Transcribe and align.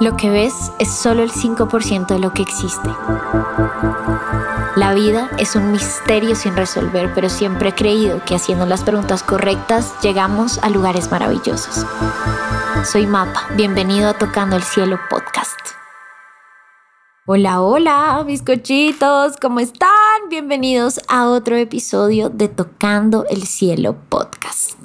Lo 0.00 0.16
que 0.16 0.30
ves 0.30 0.72
es 0.78 0.90
solo 0.90 1.22
el 1.22 1.30
5% 1.30 2.06
de 2.06 2.18
lo 2.18 2.32
que 2.32 2.42
existe. 2.42 2.88
La 4.76 4.94
vida 4.94 5.28
es 5.38 5.56
un 5.56 5.72
misterio 5.72 6.34
sin 6.34 6.56
resolver, 6.56 7.12
pero 7.14 7.28
siempre 7.28 7.68
he 7.68 7.74
creído 7.74 8.24
que 8.24 8.34
haciendo 8.34 8.64
las 8.64 8.82
preguntas 8.82 9.22
correctas 9.22 9.92
llegamos 10.00 10.58
a 10.62 10.70
lugares 10.70 11.10
maravillosos. 11.10 11.84
Soy 12.90 13.06
Mapa, 13.06 13.46
bienvenido 13.56 14.08
a 14.08 14.14
Tocando 14.14 14.56
el 14.56 14.62
Cielo 14.62 14.98
podcast. 15.10 15.58
Hola, 17.26 17.60
hola, 17.60 18.24
mis 18.24 18.42
cochitos, 18.42 19.36
¿cómo 19.36 19.60
están? 19.60 19.90
Bienvenidos 20.30 21.00
a 21.08 21.28
otro 21.28 21.56
episodio 21.56 22.30
de 22.30 22.48
Tocando 22.48 23.26
el 23.28 23.42
Cielo 23.42 23.96
podcast. 24.08 24.78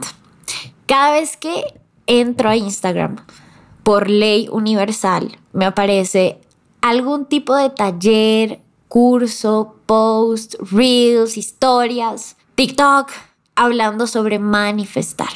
Cada 0.87 1.11
vez 1.13 1.37
que 1.37 1.79
entro 2.05 2.49
a 2.49 2.57
Instagram, 2.57 3.15
por 3.85 4.09
ley 4.09 4.49
universal, 4.51 5.37
me 5.53 5.63
aparece 5.63 6.39
algún 6.81 7.25
tipo 7.25 7.55
de 7.55 7.69
taller, 7.69 8.59
curso, 8.87 9.75
post, 9.85 10.55
reels, 10.71 11.37
historias, 11.37 12.35
TikTok, 12.55 13.11
hablando 13.55 14.07
sobre 14.07 14.39
manifestar. 14.39 15.29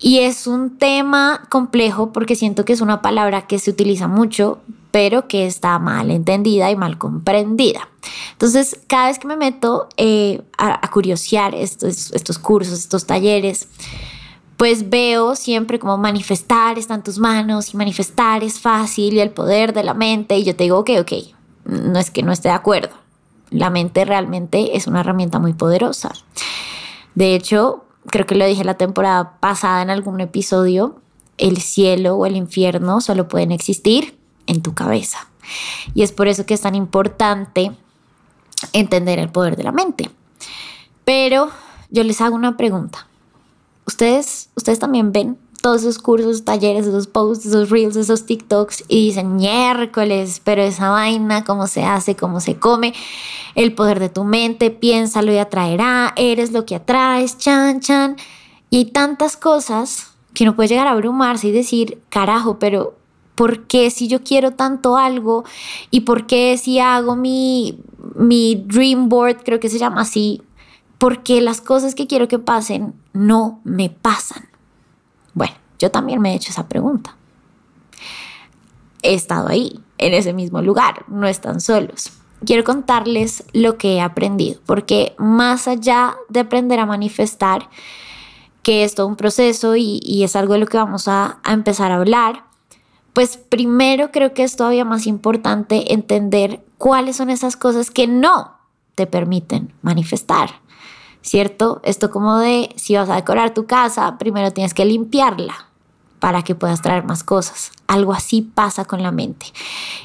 Y 0.00 0.18
es 0.18 0.48
un 0.48 0.78
tema 0.78 1.46
complejo 1.48 2.12
porque 2.12 2.34
siento 2.34 2.64
que 2.64 2.72
es 2.72 2.80
una 2.80 3.02
palabra 3.02 3.46
que 3.46 3.60
se 3.60 3.70
utiliza 3.70 4.08
mucho, 4.08 4.58
pero 4.90 5.28
que 5.28 5.46
está 5.46 5.78
mal 5.78 6.10
entendida 6.10 6.72
y 6.72 6.76
mal 6.76 6.98
comprendida. 6.98 7.88
Entonces, 8.32 8.80
cada 8.88 9.06
vez 9.06 9.20
que 9.20 9.28
me 9.28 9.36
meto 9.36 9.88
eh, 9.96 10.42
a, 10.58 10.90
curiosear 10.90 11.54
estos, 11.54 12.10
estos 12.12 12.40
cursos, 12.40 12.80
estos 12.80 13.06
talleres, 13.06 13.68
pues 14.56 14.88
veo 14.88 15.36
siempre 15.36 15.78
como 15.78 15.98
manifestar 15.98 16.78
está 16.78 16.94
en 16.94 17.02
tus 17.02 17.18
manos 17.18 17.74
y 17.74 17.76
manifestar 17.76 18.42
es 18.42 18.58
fácil 18.60 19.14
y 19.14 19.20
el 19.20 19.30
poder 19.30 19.72
de 19.72 19.84
la 19.84 19.94
mente 19.94 20.38
y 20.38 20.44
yo 20.44 20.56
te 20.56 20.64
digo, 20.64 20.78
ok, 20.78 20.90
ok, 21.00 21.12
no 21.64 21.98
es 21.98 22.10
que 22.10 22.22
no 22.22 22.32
esté 22.32 22.48
de 22.48 22.54
acuerdo. 22.54 22.94
La 23.50 23.70
mente 23.70 24.04
realmente 24.04 24.76
es 24.76 24.86
una 24.86 25.00
herramienta 25.00 25.38
muy 25.38 25.52
poderosa. 25.52 26.12
De 27.14 27.34
hecho, 27.34 27.84
creo 28.06 28.26
que 28.26 28.34
lo 28.34 28.46
dije 28.46 28.64
la 28.64 28.74
temporada 28.74 29.38
pasada 29.40 29.82
en 29.82 29.90
algún 29.90 30.20
episodio, 30.20 30.96
el 31.38 31.58
cielo 31.58 32.16
o 32.16 32.26
el 32.26 32.36
infierno 32.36 33.00
solo 33.00 33.28
pueden 33.28 33.52
existir 33.52 34.18
en 34.46 34.62
tu 34.62 34.74
cabeza. 34.74 35.28
Y 35.94 36.02
es 36.02 36.12
por 36.12 36.28
eso 36.28 36.46
que 36.46 36.54
es 36.54 36.62
tan 36.62 36.74
importante 36.74 37.72
entender 38.72 39.18
el 39.18 39.28
poder 39.28 39.56
de 39.56 39.64
la 39.64 39.72
mente. 39.72 40.10
Pero 41.04 41.50
yo 41.90 42.02
les 42.04 42.20
hago 42.20 42.34
una 42.34 42.56
pregunta. 42.56 43.06
Ustedes, 43.86 44.50
ustedes 44.56 44.78
también 44.78 45.12
ven 45.12 45.38
todos 45.62 45.80
esos 45.82 45.98
cursos, 45.98 46.44
talleres, 46.44 46.86
esos 46.86 47.06
posts, 47.06 47.46
esos 47.46 47.70
reels, 47.70 47.96
esos 47.96 48.26
TikToks 48.26 48.84
y 48.88 49.06
dicen 49.06 49.36
miércoles, 49.36 50.40
pero 50.44 50.62
esa 50.62 50.90
vaina, 50.90 51.44
cómo 51.44 51.66
se 51.66 51.84
hace, 51.84 52.14
cómo 52.14 52.40
se 52.40 52.56
come, 52.56 52.94
el 53.54 53.74
poder 53.74 53.98
de 53.98 54.08
tu 54.08 54.24
mente, 54.24 54.70
piénsalo 54.70 55.32
y 55.32 55.38
atraerá, 55.38 56.12
eres 56.16 56.52
lo 56.52 56.66
que 56.66 56.76
atraes, 56.76 57.38
chan, 57.38 57.80
chan. 57.80 58.16
Y 58.70 58.86
tantas 58.86 59.36
cosas 59.36 60.12
que 60.34 60.44
no 60.44 60.54
puede 60.54 60.68
llegar 60.68 60.86
a 60.86 60.92
abrumarse 60.92 61.48
y 61.48 61.52
decir, 61.52 62.00
carajo, 62.10 62.58
pero 62.58 62.94
¿por 63.34 63.66
qué 63.66 63.90
si 63.90 64.06
yo 64.06 64.22
quiero 64.22 64.52
tanto 64.52 64.96
algo? 64.96 65.44
¿Y 65.90 66.02
por 66.02 66.26
qué 66.26 66.58
si 66.58 66.78
hago 66.78 67.16
mi, 67.16 67.78
mi 68.14 68.54
dream 68.66 69.08
board, 69.08 69.42
creo 69.44 69.58
que 69.58 69.68
se 69.68 69.78
llama 69.78 70.02
así, 70.02 70.42
porque 70.98 71.40
las 71.40 71.60
cosas 71.60 71.94
que 71.94 72.06
quiero 72.06 72.28
que 72.28 72.38
pasen 72.38 72.94
no 73.12 73.60
me 73.64 73.90
pasan. 73.90 74.48
Bueno, 75.34 75.54
yo 75.78 75.90
también 75.90 76.20
me 76.20 76.32
he 76.32 76.36
hecho 76.36 76.50
esa 76.50 76.68
pregunta. 76.68 77.16
He 79.02 79.14
estado 79.14 79.48
ahí, 79.48 79.80
en 79.98 80.14
ese 80.14 80.32
mismo 80.32 80.62
lugar, 80.62 81.04
no 81.08 81.26
están 81.26 81.60
solos. 81.60 82.12
Quiero 82.44 82.64
contarles 82.64 83.44
lo 83.52 83.78
que 83.78 83.94
he 83.94 84.00
aprendido, 84.00 84.60
porque 84.66 85.14
más 85.18 85.68
allá 85.68 86.16
de 86.28 86.40
aprender 86.40 86.80
a 86.80 86.86
manifestar, 86.86 87.68
que 88.62 88.84
es 88.84 88.94
todo 88.94 89.06
un 89.06 89.16
proceso 89.16 89.76
y, 89.76 90.22
es 90.24 90.34
algo 90.36 90.54
de 90.54 90.60
lo 90.60 90.66
que 90.66 90.76
vamos 90.76 91.08
a, 91.08 91.38
a 91.44 91.52
empezar 91.52 91.92
a 91.92 91.96
hablar, 91.96 92.44
pues 93.12 93.36
primero 93.36 94.10
creo 94.10 94.34
que 94.34 94.42
es 94.42 94.56
todavía 94.56 94.84
más 94.84 95.06
importante 95.06 95.94
entender 95.94 96.62
cuáles 96.76 97.16
son 97.16 97.30
esas 97.30 97.56
cosas 97.56 97.90
que 97.90 98.06
no 98.06 98.55
te 98.96 99.06
permiten 99.06 99.72
manifestar. 99.82 100.66
¿cierto? 101.26 101.80
Esto 101.82 102.10
como 102.10 102.38
de 102.38 102.70
si 102.76 102.94
vas 102.94 103.10
a 103.10 103.16
decorar 103.16 103.52
tu 103.52 103.66
casa, 103.66 104.16
primero 104.16 104.52
tienes 104.52 104.74
que 104.74 104.84
limpiarla 104.84 105.66
para 106.20 106.42
que 106.42 106.54
puedas 106.54 106.80
traer 106.82 107.04
más 107.04 107.24
cosas. 107.24 107.72
Algo 107.88 108.12
así 108.12 108.42
pasa 108.42 108.84
con 108.84 109.02
la 109.02 109.10
mente. 109.10 109.46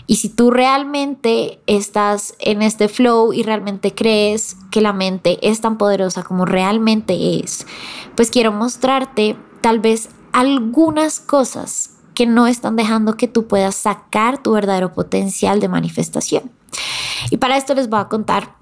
Y 0.07 0.15
si 0.15 0.29
tú 0.29 0.49
realmente 0.51 1.61
estás 1.67 2.33
en 2.39 2.63
este 2.63 2.89
flow 2.89 3.33
y 3.33 3.43
realmente 3.43 3.93
crees 3.93 4.57
que 4.71 4.81
la 4.81 4.93
mente 4.93 5.37
es 5.47 5.61
tan 5.61 5.77
poderosa 5.77 6.23
como 6.23 6.45
realmente 6.45 7.39
es, 7.39 7.67
pues 8.15 8.31
quiero 8.31 8.51
mostrarte 8.51 9.37
tal 9.61 9.79
vez 9.79 10.09
algunas 10.33 11.19
cosas 11.19 11.91
que 12.15 12.25
no 12.25 12.47
están 12.47 12.75
dejando 12.75 13.15
que 13.15 13.27
tú 13.27 13.47
puedas 13.47 13.75
sacar 13.75 14.41
tu 14.41 14.53
verdadero 14.53 14.91
potencial 14.91 15.59
de 15.59 15.69
manifestación. 15.69 16.51
Y 17.29 17.37
para 17.37 17.57
esto 17.57 17.75
les 17.75 17.89
voy 17.89 17.99
a 17.99 18.07
contar 18.07 18.60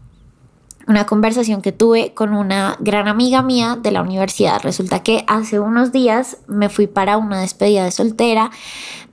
una 0.90 1.06
conversación 1.06 1.62
que 1.62 1.72
tuve 1.72 2.16
con 2.16 2.34
una 2.34 2.76
gran 2.80 3.08
amiga 3.08 3.44
mía 3.44 3.78
de 3.80 3.92
la 3.92 4.02
universidad. 4.02 4.60
Resulta 4.64 5.04
que 5.04 5.24
hace 5.28 5.60
unos 5.60 5.92
días 5.92 6.38
me 6.48 6.68
fui 6.68 6.88
para 6.88 7.18
una 7.18 7.40
despedida 7.40 7.84
de 7.84 7.92
soltera 7.92 8.50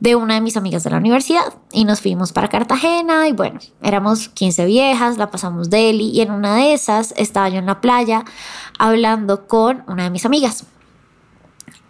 de 0.01 0.17
una 0.17 0.35
de 0.35 0.41
mis 0.41 0.57
amigas 0.57 0.85
de 0.85 0.91
la 0.91 0.97
universidad 0.97 1.53
y 1.73 1.85
nos 1.85 2.01
fuimos 2.01 2.33
para 2.33 2.49
Cartagena 2.49 3.29
y 3.29 3.33
bueno, 3.33 3.61
éramos 3.83 4.31
15 4.31 4.65
viejas, 4.65 5.19
la 5.19 5.31
pasamos 5.31 5.69
deli 5.69 6.09
y 6.09 6.23
en 6.23 6.31
una 6.31 6.57
de 6.57 6.73
esas 6.73 7.13
estaba 7.19 7.51
yo 7.51 7.59
en 7.59 7.67
la 7.67 7.83
playa 7.83 8.25
hablando 8.79 9.47
con 9.47 9.85
una 9.87 10.05
de 10.05 10.11
mis 10.11 10.25
amigas. 10.25 10.65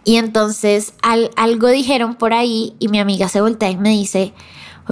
Y 0.03 0.17
entonces 0.17 0.95
algo 1.01 1.69
dijeron 1.69 2.15
por 2.15 2.33
ahí 2.33 2.75
y 2.79 2.89
mi 2.89 2.99
amiga 2.99 3.29
se 3.29 3.39
voltea 3.39 3.71
y 3.71 3.77
me 3.77 3.91
dice, 3.91 4.33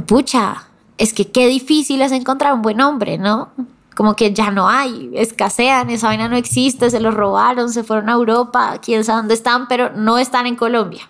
pucha, 0.08 0.70
es 0.98 1.14
que 1.14 1.32
qué 1.32 1.48
difícil 1.48 2.02
es 2.02 2.14
encontrar 2.14 2.54
un 2.54 2.62
buen 2.62 2.80
hombre, 2.80 3.18
¿no? 3.18 3.52
Como 3.96 4.16
que 4.16 4.34
ya 4.34 4.52
no 4.52 4.70
hay, 4.70 5.10
escasean, 5.14 5.90
esa 5.90 6.08
vaina 6.08 6.28
no 6.28 6.36
existe, 6.36 6.90
se 6.90 7.00
los 7.00 7.14
robaron, 7.14 7.72
se 7.72 7.84
fueron 7.84 8.10
a 8.10 8.14
Europa, 8.14 8.80
quién 8.82 9.04
sabe 9.04 9.20
dónde 9.20 9.34
están, 9.34 9.68
pero 9.68 9.92
no 9.96 10.18
están 10.18 10.46
en 10.48 10.56
Colombia. 10.56 11.10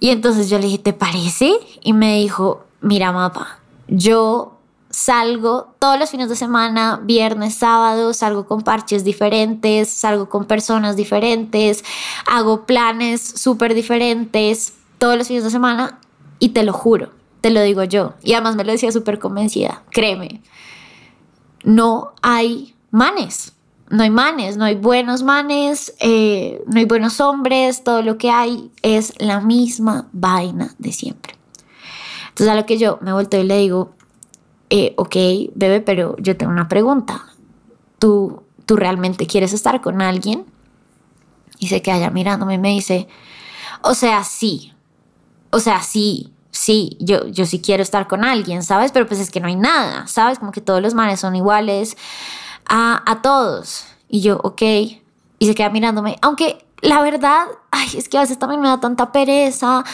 Y 0.00 0.10
entonces 0.10 0.50
yo 0.50 0.58
le 0.58 0.64
dije, 0.64 0.78
¿te 0.78 0.92
parece? 0.92 1.52
Y 1.82 1.92
me 1.92 2.16
dijo, 2.18 2.64
mira 2.80 3.12
mapa, 3.12 3.60
yo 3.86 4.58
salgo 4.90 5.74
todos 5.78 5.98
los 5.98 6.10
fines 6.10 6.28
de 6.28 6.36
semana, 6.36 7.00
viernes, 7.02 7.54
sábado, 7.54 8.12
salgo 8.12 8.46
con 8.46 8.62
parches 8.62 9.04
diferentes, 9.04 9.88
salgo 9.88 10.28
con 10.28 10.44
personas 10.44 10.96
diferentes, 10.96 11.84
hago 12.26 12.66
planes 12.66 13.22
súper 13.22 13.74
diferentes 13.74 14.74
todos 14.98 15.16
los 15.16 15.28
fines 15.28 15.44
de 15.44 15.50
semana 15.50 16.00
y 16.40 16.48
te 16.48 16.64
lo 16.64 16.72
juro, 16.72 17.10
te 17.42 17.50
lo 17.50 17.62
digo 17.62 17.84
yo. 17.84 18.14
Y 18.24 18.32
además 18.32 18.56
me 18.56 18.64
lo 18.64 18.72
decía 18.72 18.90
súper 18.90 19.20
convencida, 19.20 19.82
créeme 19.90 20.42
no 21.66 22.14
hay 22.22 22.74
manes. 22.90 23.52
No 23.88 24.02
hay 24.02 24.10
manes, 24.10 24.56
no 24.56 24.64
hay 24.64 24.74
buenos 24.74 25.22
manes, 25.22 25.94
eh, 26.00 26.60
no 26.66 26.78
hay 26.78 26.86
buenos 26.86 27.20
hombres, 27.20 27.84
todo 27.84 28.02
lo 28.02 28.18
que 28.18 28.30
hay 28.30 28.72
es 28.82 29.12
la 29.18 29.40
misma 29.40 30.08
vaina 30.12 30.74
de 30.78 30.92
siempre. 30.92 31.36
Entonces 32.28 32.48
a 32.48 32.56
lo 32.56 32.66
que 32.66 32.78
yo 32.78 32.98
me 33.00 33.12
vuelto 33.12 33.36
y 33.36 33.44
le 33.44 33.58
digo, 33.58 33.94
eh, 34.70 34.94
ok, 34.96 35.16
bebé, 35.54 35.80
pero 35.80 36.16
yo 36.18 36.36
tengo 36.36 36.50
una 36.50 36.66
pregunta. 36.66 37.26
¿Tú, 38.00 38.42
¿Tú 38.64 38.74
realmente 38.74 39.28
quieres 39.28 39.52
estar 39.52 39.80
con 39.80 40.02
alguien? 40.02 40.44
Y 41.60 41.68
se 41.68 41.80
queda 41.80 42.10
mirándome 42.10 42.54
y 42.54 42.58
me 42.58 42.70
dice, 42.70 43.06
o 43.82 43.94
sea, 43.94 44.24
sí, 44.24 44.72
o 45.50 45.60
sea, 45.60 45.80
sí, 45.82 46.32
sí, 46.56 46.96
yo, 47.00 47.26
yo 47.28 47.46
sí 47.46 47.60
quiero 47.60 47.82
estar 47.82 48.08
con 48.08 48.24
alguien, 48.24 48.62
¿sabes? 48.62 48.92
Pero 48.92 49.06
pues 49.06 49.20
es 49.20 49.30
que 49.30 49.40
no 49.40 49.48
hay 49.48 49.56
nada, 49.56 50.06
¿sabes? 50.06 50.38
Como 50.38 50.52
que 50.52 50.60
todos 50.60 50.80
los 50.82 50.94
manes 50.94 51.20
son 51.20 51.36
iguales 51.36 51.96
a, 52.68 53.02
a 53.10 53.22
todos. 53.22 53.84
Y 54.08 54.20
yo, 54.20 54.40
ok. 54.42 54.62
Y 54.62 55.46
se 55.46 55.54
queda 55.54 55.70
mirándome, 55.70 56.16
aunque 56.22 56.64
la 56.80 57.02
verdad, 57.02 57.46
ay, 57.70 57.88
es 57.96 58.08
que 58.08 58.16
a 58.18 58.22
veces 58.22 58.38
también 58.38 58.60
me 58.60 58.68
da 58.68 58.80
tanta 58.80 59.12
pereza, 59.12 59.84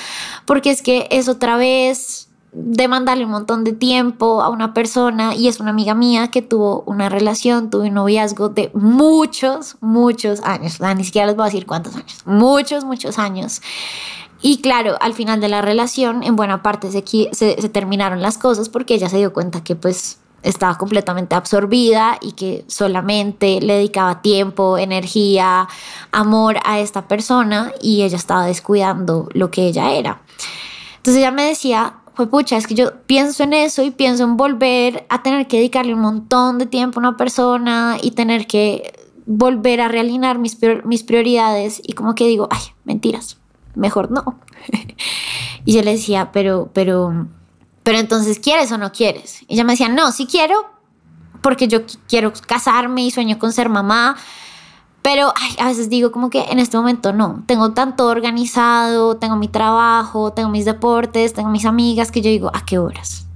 porque 0.46 0.70
es 0.70 0.82
que 0.82 1.08
es 1.10 1.28
otra 1.28 1.56
vez 1.56 2.28
de 2.52 2.86
mandarle 2.86 3.24
un 3.24 3.30
montón 3.30 3.64
de 3.64 3.72
tiempo 3.72 4.42
a 4.42 4.50
una 4.50 4.74
persona 4.74 5.34
y 5.34 5.48
es 5.48 5.58
una 5.58 5.70
amiga 5.70 5.94
mía 5.94 6.28
que 6.28 6.42
tuvo 6.42 6.82
una 6.86 7.08
relación, 7.08 7.70
tuvo 7.70 7.84
un 7.84 7.94
noviazgo 7.94 8.50
de 8.50 8.70
muchos, 8.74 9.76
muchos 9.80 10.40
años, 10.42 10.78
ni 10.80 11.04
siquiera 11.04 11.26
les 11.26 11.36
voy 11.36 11.44
a 11.44 11.46
decir 11.46 11.66
cuántos 11.66 11.96
años, 11.96 12.22
muchos, 12.26 12.84
muchos 12.84 13.18
años. 13.18 13.62
Y 14.42 14.60
claro, 14.60 14.96
al 15.00 15.14
final 15.14 15.40
de 15.40 15.48
la 15.48 15.62
relación, 15.62 16.24
en 16.24 16.34
buena 16.34 16.62
parte 16.62 16.90
se, 16.90 17.02
se, 17.32 17.68
terminaron 17.68 18.20
las 18.20 18.38
cosas 18.38 18.68
porque 18.68 18.94
ella 18.94 19.08
se 19.08 19.18
dio 19.18 19.32
cuenta 19.32 19.62
que 19.62 19.76
pues 19.76 20.18
estaba 20.42 20.76
completamente 20.76 21.36
absorbida 21.36 22.18
y 22.20 22.32
que 22.32 22.64
solamente 22.66 23.60
le 23.60 23.74
dedicaba 23.74 24.20
tiempo, 24.20 24.76
energía, 24.78 25.68
amor 26.10 26.56
a 26.64 26.80
esta 26.80 27.06
persona 27.06 27.72
y 27.80 28.02
ella 28.02 28.16
estaba 28.16 28.44
descuidando 28.46 29.28
lo 29.32 29.52
que 29.52 29.68
ella 29.68 29.92
era. 29.92 30.22
Entonces 30.96 31.20
ella 31.20 31.30
me 31.30 31.44
decía, 31.44 31.94
fue 32.14 32.26
pucha, 32.26 32.56
es 32.56 32.66
que 32.66 32.74
yo 32.74 33.02
pienso 33.06 33.44
en 33.44 33.52
eso 33.52 33.84
y 33.84 33.92
pienso 33.92 34.24
en 34.24 34.36
volver 34.36 35.06
a 35.08 35.22
tener 35.22 35.46
que 35.46 35.58
dedicarle 35.58 35.94
un 35.94 36.00
montón 36.00 36.58
de 36.58 36.66
tiempo 36.66 36.98
a 36.98 37.02
una 37.02 37.16
persona 37.16 37.96
y 38.02 38.10
tener 38.10 38.48
que 38.48 38.92
volver 39.24 39.80
a 39.80 39.86
realinear 39.86 40.38
mis, 40.38 40.58
mis 40.84 41.04
prioridades 41.04 41.80
y 41.84 41.92
como 41.92 42.16
que 42.16 42.26
digo, 42.26 42.48
ay, 42.50 42.62
mentiras, 42.84 43.38
mejor 43.74 44.10
no. 44.10 44.38
y 45.64 45.74
yo 45.74 45.82
le 45.82 45.92
decía, 45.92 46.32
pero, 46.32 46.70
pero, 46.72 47.28
pero 47.82 47.98
entonces, 47.98 48.38
¿quieres 48.38 48.70
o 48.72 48.78
no 48.78 48.92
quieres? 48.92 49.42
Y 49.48 49.54
ella 49.54 49.64
me 49.64 49.72
decía, 49.72 49.88
no, 49.88 50.12
sí 50.12 50.26
quiero, 50.26 50.66
porque 51.42 51.68
yo 51.68 51.80
quiero 52.08 52.32
casarme 52.46 53.04
y 53.04 53.10
sueño 53.10 53.38
con 53.38 53.52
ser 53.52 53.68
mamá, 53.68 54.16
pero 55.02 55.34
a 55.58 55.66
veces 55.66 55.90
digo 55.90 56.12
como 56.12 56.30
que 56.30 56.42
en 56.42 56.60
este 56.60 56.76
momento 56.76 57.12
no, 57.12 57.42
tengo 57.46 57.72
tanto 57.72 58.06
organizado, 58.06 59.16
tengo 59.16 59.34
mi 59.34 59.48
trabajo, 59.48 60.32
tengo 60.32 60.48
mis 60.48 60.64
deportes, 60.64 61.34
tengo 61.34 61.50
mis 61.50 61.64
amigas, 61.64 62.12
que 62.12 62.22
yo 62.22 62.30
digo, 62.30 62.50
¿a 62.54 62.64
qué 62.64 62.78
horas? 62.78 63.26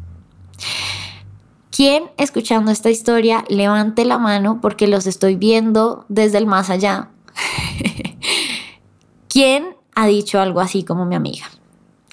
¿Quién 1.77 2.05
escuchando 2.17 2.71
esta 2.71 2.89
historia 2.89 3.45
levante 3.49 4.05
la 4.05 4.17
mano 4.17 4.61
porque 4.63 4.87
los 4.87 5.07
estoy 5.07 5.35
viendo 5.35 6.07
desde 6.09 6.39
el 6.39 6.47
más 6.47 6.71
allá? 6.71 7.11
¿Quién 9.29 9.76
ha 9.97 10.07
dicho 10.07 10.39
algo 10.39 10.61
así 10.61 10.85
como 10.85 11.07
mi 11.07 11.17
amiga? 11.17 11.47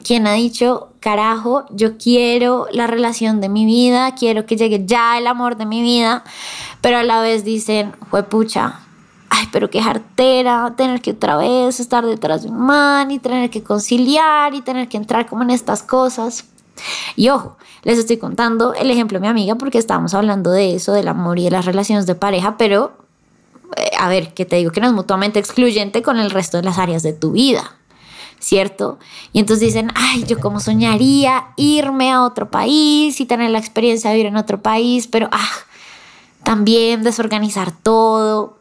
¿Quién 0.04 0.26
ha 0.26 0.34
dicho, 0.34 0.90
carajo, 1.00 1.66
yo 1.70 1.98
quiero 1.98 2.68
la 2.72 2.88
relación 2.88 3.40
de 3.40 3.50
mi 3.50 3.66
vida, 3.66 4.16
quiero 4.16 4.46
que 4.46 4.56
llegue 4.56 4.86
ya 4.86 5.18
el 5.18 5.28
amor 5.28 5.58
de 5.58 5.66
mi 5.66 5.82
vida, 5.82 6.24
pero 6.82 6.98
a 6.98 7.04
la 7.04 7.22
vez 7.22 7.46
dicen, 7.46 7.94
pucha, 8.30 8.80
ay, 9.30 9.48
pero 9.52 9.70
qué 9.70 9.82
jartera, 9.82 10.74
tener 10.76 11.02
que 11.02 11.12
otra 11.12 11.38
vez 11.38 11.80
estar 11.80 12.06
detrás 12.06 12.44
de 12.44 12.50
un 12.50 12.60
man 12.60 13.12
y 13.12 13.20
tener 13.20 13.50
que 13.50 13.64
conciliar 13.64 14.54
y 14.56 14.62
tener 14.62 14.88
que 14.88 14.98
entrar 14.98 15.26
como 15.26 15.44
en 15.44 15.52
estas 15.52 15.84
cosas. 15.84 16.46
Y 17.16 17.30
ojo, 17.30 17.58
les 17.84 18.00
estoy 18.00 18.18
contando 18.18 18.74
el 18.74 18.92
ejemplo 18.92 19.18
de 19.18 19.22
mi 19.22 19.28
amiga 19.28 19.56
porque 19.56 19.78
estábamos 19.78 20.14
hablando 20.14 20.52
de 20.52 20.76
eso, 20.76 20.94
del 20.94 21.08
amor 21.10 21.38
y 21.38 21.46
de 21.46 21.52
las 21.52 21.66
relaciones 21.66 22.06
de 22.06 22.16
pareja, 22.16 22.58
pero 22.58 22.94
a 23.98 24.10
ver, 24.10 24.34
que 24.34 24.46
te 24.46 24.58
digo 24.58 24.72
que 24.72 24.82
no 24.82 24.88
es 24.88 24.94
mutuamente 24.94 25.40
excluyente 25.40 26.02
con 26.02 26.18
el 26.18 26.32
resto 26.32 26.58
de 26.58 26.64
las 26.64 26.78
áreas 26.78 27.04
de 27.04 27.14
tu 27.14 27.32
vida. 27.32 27.78
¿cierto? 28.44 29.00
Y 29.32 29.40
entonces 29.40 29.68
dicen, 29.68 29.92
ay, 29.96 30.26
yo 30.26 30.38
como 30.40 30.60
soñaría 30.60 31.46
irme 31.56 32.12
a 32.12 32.24
otro 32.24 32.52
país 32.52 33.22
y 33.22 33.26
tener 33.26 33.50
la 33.50 33.58
experiencia 33.58 34.10
de 34.10 34.18
vivir 34.18 34.28
en 34.28 34.36
otro 34.36 34.62
país, 34.62 35.08
pero 35.08 35.30
ah, 35.32 35.50
también 36.44 37.04
desorganizar 37.04 37.72
todo 37.72 38.60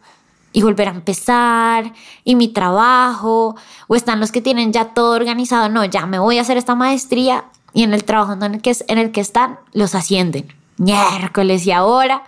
y 0.52 0.62
volver 0.62 0.88
a 0.88 0.92
empezar 0.92 1.92
y 2.24 2.36
mi 2.36 2.48
trabajo 2.48 3.56
o 3.88 3.96
están 3.96 4.20
los 4.20 4.30
que 4.30 4.40
tienen 4.40 4.72
ya 4.72 4.94
todo 4.94 5.16
organizado, 5.16 5.68
no, 5.68 5.84
ya 5.84 6.06
me 6.06 6.20
voy 6.20 6.38
a 6.38 6.42
hacer 6.42 6.56
esta 6.56 6.76
maestría 6.76 7.44
y 7.74 7.82
en 7.82 7.92
el 7.92 8.04
trabajo 8.04 8.34
en 8.34 8.42
el 8.42 8.62
que, 8.62 8.76
en 8.86 8.98
el 8.98 9.10
que 9.10 9.20
están 9.20 9.58
los 9.72 9.94
ascienden. 9.94 10.54
Miércoles 10.76 11.66
y 11.66 11.72
ahora, 11.72 12.22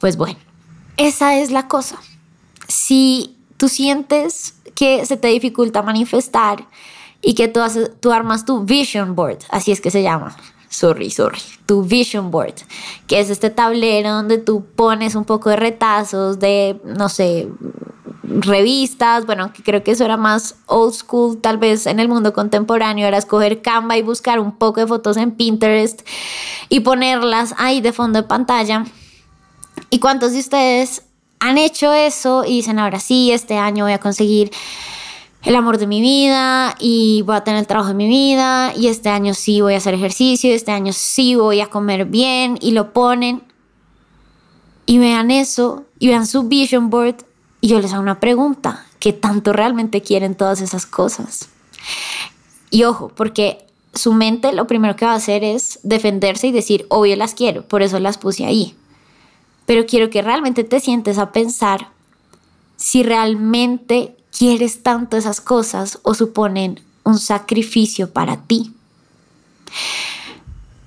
pues 0.00 0.16
bueno, 0.16 0.38
esa 0.96 1.36
es 1.36 1.50
la 1.50 1.68
cosa. 1.68 1.98
Si 2.70 3.36
tú 3.56 3.68
sientes 3.68 4.54
que 4.74 5.04
se 5.04 5.16
te 5.16 5.28
dificulta 5.28 5.82
manifestar 5.82 6.66
y 7.20 7.34
que 7.34 7.48
tú, 7.48 7.60
haces, 7.60 7.90
tú 8.00 8.12
armas 8.12 8.44
tu 8.44 8.64
vision 8.64 9.14
board, 9.14 9.38
así 9.50 9.72
es 9.72 9.80
que 9.80 9.90
se 9.90 10.02
llama, 10.02 10.36
sorry, 10.70 11.10
sorry, 11.10 11.40
tu 11.66 11.82
vision 11.82 12.30
board, 12.30 12.54
que 13.06 13.20
es 13.20 13.28
este 13.28 13.50
tablero 13.50 14.12
donde 14.12 14.38
tú 14.38 14.64
pones 14.76 15.14
un 15.14 15.24
poco 15.24 15.50
de 15.50 15.56
retazos 15.56 16.38
de, 16.38 16.80
no 16.84 17.08
sé, 17.08 17.48
revistas, 18.22 19.26
bueno, 19.26 19.52
que 19.52 19.62
creo 19.62 19.82
que 19.82 19.90
eso 19.90 20.04
era 20.04 20.16
más 20.16 20.54
old 20.66 20.94
school, 20.94 21.40
tal 21.40 21.58
vez 21.58 21.86
en 21.86 22.00
el 22.00 22.08
mundo 22.08 22.32
contemporáneo, 22.32 23.06
era 23.06 23.18
escoger 23.18 23.60
Canva 23.60 23.96
y 23.96 24.02
buscar 24.02 24.38
un 24.38 24.56
poco 24.56 24.80
de 24.80 24.86
fotos 24.86 25.16
en 25.16 25.32
Pinterest 25.32 26.06
y 26.68 26.80
ponerlas 26.80 27.54
ahí 27.58 27.80
de 27.80 27.92
fondo 27.92 28.22
de 28.22 28.28
pantalla. 28.28 28.84
¿Y 29.90 29.98
cuántos 29.98 30.32
de 30.32 30.38
ustedes 30.38 31.02
han 31.40 31.58
hecho 31.58 31.92
eso 31.92 32.44
y 32.44 32.56
dicen, 32.56 32.78
ahora 32.78 33.00
sí, 33.00 33.32
este 33.32 33.56
año 33.56 33.84
voy 33.84 33.94
a 33.94 33.98
conseguir 33.98 34.50
el 35.42 35.56
amor 35.56 35.78
de 35.78 35.86
mi 35.86 36.00
vida 36.00 36.76
y 36.78 37.22
voy 37.22 37.36
a 37.36 37.44
tener 37.44 37.60
el 37.60 37.66
trabajo 37.66 37.88
de 37.88 37.94
mi 37.94 38.08
vida 38.08 38.74
y 38.76 38.88
este 38.88 39.08
año 39.08 39.32
sí 39.32 39.62
voy 39.62 39.74
a 39.74 39.78
hacer 39.78 39.94
ejercicio, 39.94 40.54
este 40.54 40.70
año 40.70 40.92
sí 40.92 41.34
voy 41.34 41.60
a 41.60 41.68
comer 41.68 42.04
bien 42.04 42.58
y 42.60 42.72
lo 42.72 42.92
ponen 42.92 43.42
y 44.84 44.98
vean 44.98 45.30
eso 45.30 45.84
y 45.98 46.08
vean 46.08 46.26
su 46.26 46.44
vision 46.44 46.90
board 46.90 47.16
y 47.62 47.68
yo 47.68 47.80
les 47.80 47.92
hago 47.92 48.02
una 48.02 48.20
pregunta, 48.20 48.86
¿qué 48.98 49.12
tanto 49.14 49.52
realmente 49.52 50.02
quieren 50.02 50.34
todas 50.34 50.60
esas 50.60 50.84
cosas? 50.84 51.48
Y 52.70 52.84
ojo, 52.84 53.08
porque 53.08 53.66
su 53.94 54.12
mente 54.12 54.52
lo 54.52 54.66
primero 54.66 54.94
que 54.94 55.06
va 55.06 55.12
a 55.12 55.16
hacer 55.16 55.42
es 55.42 55.80
defenderse 55.82 56.48
y 56.48 56.52
decir, 56.52 56.86
obvio 56.90 57.16
las 57.16 57.34
quiero, 57.34 57.66
por 57.66 57.82
eso 57.82 57.98
las 57.98 58.18
puse 58.18 58.44
ahí. 58.44 58.76
Pero 59.70 59.86
quiero 59.86 60.10
que 60.10 60.20
realmente 60.20 60.64
te 60.64 60.80
sientes 60.80 61.16
a 61.16 61.30
pensar 61.30 61.90
si 62.74 63.04
realmente 63.04 64.16
quieres 64.36 64.82
tanto 64.82 65.16
esas 65.16 65.40
cosas 65.40 66.00
o 66.02 66.12
suponen 66.14 66.80
un 67.04 67.20
sacrificio 67.20 68.12
para 68.12 68.38
ti. 68.38 68.74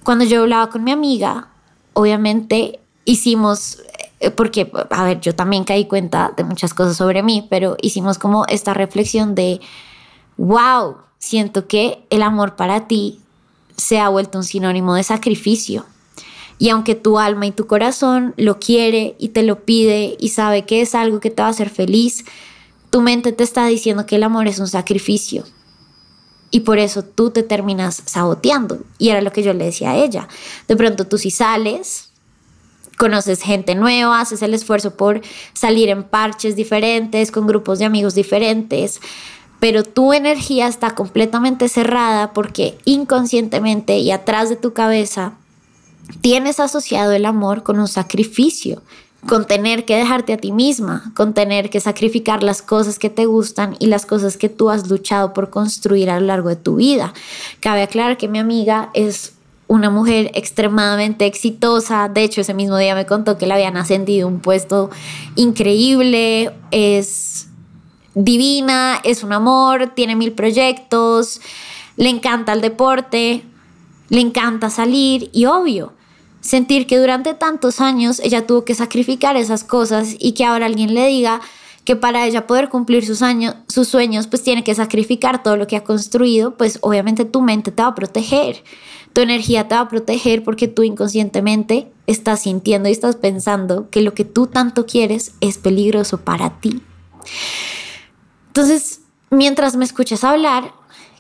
Cuando 0.03 0.25
yo 0.25 0.41
hablaba 0.41 0.69
con 0.69 0.83
mi 0.83 0.91
amiga, 0.91 1.47
obviamente 1.93 2.81
hicimos, 3.05 3.81
eh, 4.19 4.31
porque, 4.31 4.69
a 4.89 5.03
ver, 5.05 5.21
yo 5.21 5.33
también 5.33 5.63
caí 5.63 5.85
cuenta 5.85 6.33
de 6.35 6.43
muchas 6.43 6.73
cosas 6.73 6.97
sobre 6.97 7.23
mí, 7.23 7.47
pero 7.49 7.77
hicimos 7.81 8.17
como 8.17 8.45
esta 8.47 8.73
reflexión 8.73 9.33
de, 9.33 9.61
wow, 10.35 10.97
siento 11.19 11.69
que 11.69 12.05
el 12.09 12.21
amor 12.21 12.57
para 12.57 12.85
ti 12.89 13.21
se 13.77 14.01
ha 14.01 14.09
vuelto 14.09 14.39
un 14.39 14.43
sinónimo 14.43 14.93
de 14.93 15.03
sacrificio. 15.03 15.85
Y 16.63 16.69
aunque 16.69 16.95
tu 16.95 17.19
alma 17.19 17.45
y 17.45 17.51
tu 17.51 17.67
corazón 17.67 18.33
lo 18.37 18.57
quiere 18.57 19.17
y 19.19 19.27
te 19.27 19.43
lo 19.43 19.65
pide 19.65 20.15
y 20.17 20.29
sabe 20.29 20.63
que 20.63 20.79
es 20.79 20.95
algo 20.95 21.19
que 21.19 21.29
te 21.29 21.41
va 21.41 21.49
a 21.49 21.51
hacer 21.51 21.69
feliz, 21.69 22.23
tu 22.89 23.01
mente 23.01 23.33
te 23.33 23.43
está 23.43 23.67
diciendo 23.67 24.05
que 24.05 24.15
el 24.15 24.23
amor 24.23 24.47
es 24.47 24.59
un 24.59 24.69
sacrificio. 24.69 25.43
Y 26.51 26.61
por 26.61 26.79
eso 26.79 27.03
tú 27.03 27.31
te 27.31 27.43
terminas 27.43 28.03
saboteando. 28.05 28.79
Y 28.97 29.09
era 29.09 29.19
lo 29.19 29.33
que 29.33 29.43
yo 29.43 29.51
le 29.53 29.65
decía 29.65 29.91
a 29.91 29.97
ella. 29.97 30.29
De 30.69 30.77
pronto 30.77 31.05
tú 31.05 31.17
si 31.17 31.31
sales, 31.31 32.11
conoces 32.97 33.41
gente 33.41 33.75
nueva, 33.75 34.21
haces 34.21 34.41
el 34.41 34.53
esfuerzo 34.53 34.95
por 34.95 35.19
salir 35.51 35.89
en 35.89 36.05
parches 36.05 36.55
diferentes, 36.55 37.31
con 37.31 37.45
grupos 37.45 37.79
de 37.79 37.83
amigos 37.83 38.15
diferentes, 38.15 39.01
pero 39.59 39.83
tu 39.83 40.13
energía 40.13 40.69
está 40.69 40.95
completamente 40.95 41.67
cerrada 41.67 42.31
porque 42.31 42.77
inconscientemente 42.85 43.97
y 43.97 44.11
atrás 44.11 44.47
de 44.47 44.55
tu 44.55 44.71
cabeza 44.71 45.33
tienes 46.21 46.59
asociado 46.59 47.11
el 47.11 47.25
amor 47.25 47.63
con 47.63 47.79
un 47.79 47.87
sacrificio 47.87 48.81
con 49.27 49.47
tener 49.47 49.85
que 49.85 49.95
dejarte 49.95 50.33
a 50.33 50.37
ti 50.37 50.51
misma, 50.51 51.11
con 51.15 51.33
tener 51.33 51.69
que 51.69 51.79
sacrificar 51.79 52.43
las 52.43 52.61
cosas 52.61 52.99
que 52.99 53.09
te 53.09 53.25
gustan 53.25 53.75
y 53.79 53.87
las 53.87 54.05
cosas 54.05 54.37
que 54.37 54.49
tú 54.49 54.69
has 54.69 54.89
luchado 54.89 55.33
por 55.33 55.49
construir 55.49 56.09
a 56.09 56.19
lo 56.19 56.27
largo 56.27 56.49
de 56.49 56.55
tu 56.55 56.75
vida. 56.75 57.13
Cabe 57.59 57.83
aclarar 57.83 58.17
que 58.17 58.27
mi 58.27 58.39
amiga 58.39 58.89
es 58.93 59.33
una 59.67 59.89
mujer 59.89 60.31
extremadamente 60.35 61.25
exitosa, 61.25 62.09
de 62.09 62.23
hecho 62.23 62.41
ese 62.41 62.53
mismo 62.53 62.77
día 62.77 62.95
me 62.95 63.05
contó 63.05 63.37
que 63.37 63.47
le 63.47 63.53
habían 63.53 63.77
ascendido 63.77 64.27
un 64.27 64.39
puesto 64.39 64.89
increíble, 65.35 66.51
es 66.71 67.47
divina, 68.13 68.99
es 69.03 69.23
un 69.23 69.31
amor, 69.31 69.93
tiene 69.95 70.15
mil 70.15 70.33
proyectos, 70.33 71.39
le 71.95 72.09
encanta 72.09 72.53
el 72.53 72.61
deporte, 72.61 73.43
le 74.13 74.21
encanta 74.21 74.69
salir 74.69 75.31
y 75.33 75.45
obvio, 75.45 75.91
sentir 76.39 76.85
que 76.85 76.99
durante 76.99 77.33
tantos 77.33 77.81
años 77.81 78.19
ella 78.19 78.45
tuvo 78.45 78.63
que 78.63 78.75
sacrificar 78.75 79.35
esas 79.37 79.63
cosas 79.63 80.15
y 80.19 80.33
que 80.33 80.45
ahora 80.45 80.67
alguien 80.67 80.93
le 80.93 81.07
diga 81.07 81.41
que 81.83 81.95
para 81.95 82.27
ella 82.27 82.45
poder 82.45 82.69
cumplir 82.69 83.07
sus, 83.07 83.23
años, 83.23 83.55
sus 83.67 83.87
sueños, 83.87 84.27
pues 84.27 84.43
tiene 84.43 84.63
que 84.63 84.75
sacrificar 84.75 85.41
todo 85.41 85.57
lo 85.57 85.65
que 85.65 85.77
ha 85.77 85.83
construido, 85.83 86.55
pues 86.57 86.77
obviamente 86.81 87.25
tu 87.25 87.41
mente 87.41 87.71
te 87.71 87.81
va 87.81 87.89
a 87.89 87.95
proteger, 87.95 88.63
tu 89.13 89.21
energía 89.21 89.67
te 89.67 89.73
va 89.73 89.81
a 89.81 89.89
proteger 89.89 90.43
porque 90.43 90.67
tú 90.67 90.83
inconscientemente 90.83 91.91
estás 92.05 92.41
sintiendo 92.41 92.89
y 92.89 92.91
estás 92.91 93.15
pensando 93.15 93.89
que 93.89 94.01
lo 94.01 94.13
que 94.13 94.25
tú 94.25 94.45
tanto 94.45 94.85
quieres 94.85 95.33
es 95.41 95.57
peligroso 95.57 96.19
para 96.19 96.59
ti. 96.59 96.83
Entonces, 98.49 99.01
mientras 99.31 99.75
me 99.75 99.85
escuchas 99.85 100.23
hablar, 100.23 100.71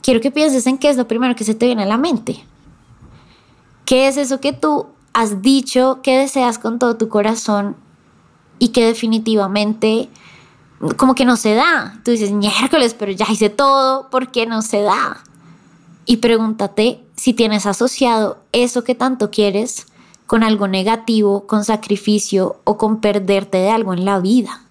quiero 0.03 0.21
que 0.21 0.29
pienses 0.29 0.67
en 0.67 0.77
qué 0.77 0.91
es 0.91 0.97
lo 0.97 1.07
primero 1.07 1.35
que 1.35 1.43
se 1.43 1.55
te 1.55 1.65
viene 1.65 1.81
a 1.81 1.87
la 1.87 1.97
mente. 1.97 2.45
¿Qué 3.85 4.07
es 4.07 4.17
eso 4.17 4.39
que 4.39 4.53
tú 4.53 4.87
has 5.13 5.41
dicho 5.41 5.99
que 6.01 6.17
deseas 6.17 6.57
con 6.57 6.79
todo 6.79 6.97
tu 6.97 7.07
corazón 7.09 7.75
y 8.59 8.69
que 8.69 8.85
definitivamente 8.85 10.09
como 10.97 11.15
que 11.15 11.25
no 11.25 11.37
se 11.37 11.53
da. 11.53 11.99
Tú 12.03 12.11
dices, 12.11 12.31
miércoles, 12.31 12.95
pero 12.97 13.11
ya 13.11 13.25
hice 13.29 13.49
todo, 13.49 14.09
¿por 14.09 14.31
qué 14.31 14.45
no 14.45 14.61
se 14.61 14.81
da? 14.81 15.23
Y 16.05 16.17
pregúntate 16.17 17.03
si 17.15 17.33
tienes 17.33 17.65
asociado 17.65 18.39
eso 18.51 18.83
que 18.83 18.95
tanto 18.95 19.31
quieres 19.31 19.87
con 20.27 20.43
algo 20.43 20.67
negativo, 20.67 21.47
con 21.47 21.63
sacrificio 21.63 22.57
o 22.63 22.77
con 22.77 22.99
perderte 22.99 23.59
de 23.59 23.69
algo 23.69 23.93
en 23.93 24.03
la 24.03 24.19
vida. 24.19 24.61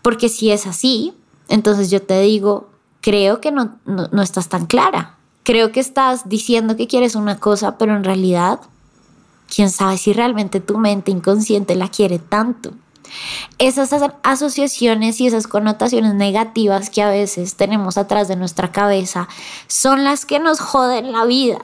Porque 0.00 0.28
si 0.28 0.50
es 0.50 0.66
así, 0.66 1.12
entonces 1.48 1.90
yo 1.90 2.00
te 2.00 2.20
digo, 2.20 2.70
creo 3.00 3.40
que 3.40 3.52
no, 3.52 3.76
no, 3.84 4.08
no 4.10 4.22
estás 4.22 4.48
tan 4.48 4.66
clara. 4.66 5.18
Creo 5.42 5.72
que 5.72 5.80
estás 5.80 6.28
diciendo 6.28 6.76
que 6.76 6.86
quieres 6.86 7.14
una 7.14 7.38
cosa, 7.38 7.78
pero 7.78 7.96
en 7.96 8.04
realidad, 8.04 8.60
quién 9.54 9.70
sabe 9.70 9.98
si 9.98 10.12
realmente 10.12 10.60
tu 10.60 10.78
mente 10.78 11.10
inconsciente 11.10 11.74
la 11.74 11.88
quiere 11.88 12.18
tanto. 12.18 12.72
Esas 13.58 13.92
asociaciones 14.22 15.20
y 15.20 15.26
esas 15.26 15.46
connotaciones 15.46 16.14
negativas 16.14 16.88
que 16.88 17.02
a 17.02 17.10
veces 17.10 17.56
tenemos 17.56 17.98
atrás 17.98 18.28
de 18.28 18.36
nuestra 18.36 18.72
cabeza 18.72 19.28
son 19.66 20.04
las 20.04 20.24
que 20.24 20.38
nos 20.38 20.60
joden 20.60 21.12
la 21.12 21.26
vida. 21.26 21.60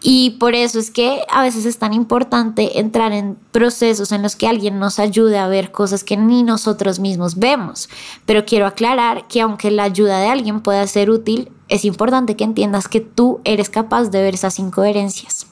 Y 0.00 0.30
por 0.38 0.54
eso 0.54 0.78
es 0.78 0.92
que 0.92 1.22
a 1.28 1.42
veces 1.42 1.64
es 1.64 1.78
tan 1.78 1.92
importante 1.92 2.78
entrar 2.78 3.12
en 3.12 3.36
procesos 3.50 4.12
en 4.12 4.22
los 4.22 4.36
que 4.36 4.46
alguien 4.46 4.78
nos 4.78 5.00
ayude 5.00 5.38
a 5.38 5.48
ver 5.48 5.72
cosas 5.72 6.04
que 6.04 6.16
ni 6.16 6.44
nosotros 6.44 7.00
mismos 7.00 7.36
vemos. 7.36 7.88
Pero 8.24 8.44
quiero 8.44 8.66
aclarar 8.66 9.26
que 9.26 9.40
aunque 9.40 9.72
la 9.72 9.82
ayuda 9.82 10.20
de 10.20 10.28
alguien 10.28 10.60
pueda 10.60 10.86
ser 10.86 11.10
útil, 11.10 11.50
es 11.68 11.84
importante 11.84 12.36
que 12.36 12.44
entiendas 12.44 12.88
que 12.88 13.00
tú 13.00 13.40
eres 13.44 13.70
capaz 13.70 14.10
de 14.10 14.22
ver 14.22 14.34
esas 14.34 14.58
incoherencias. 14.58 15.46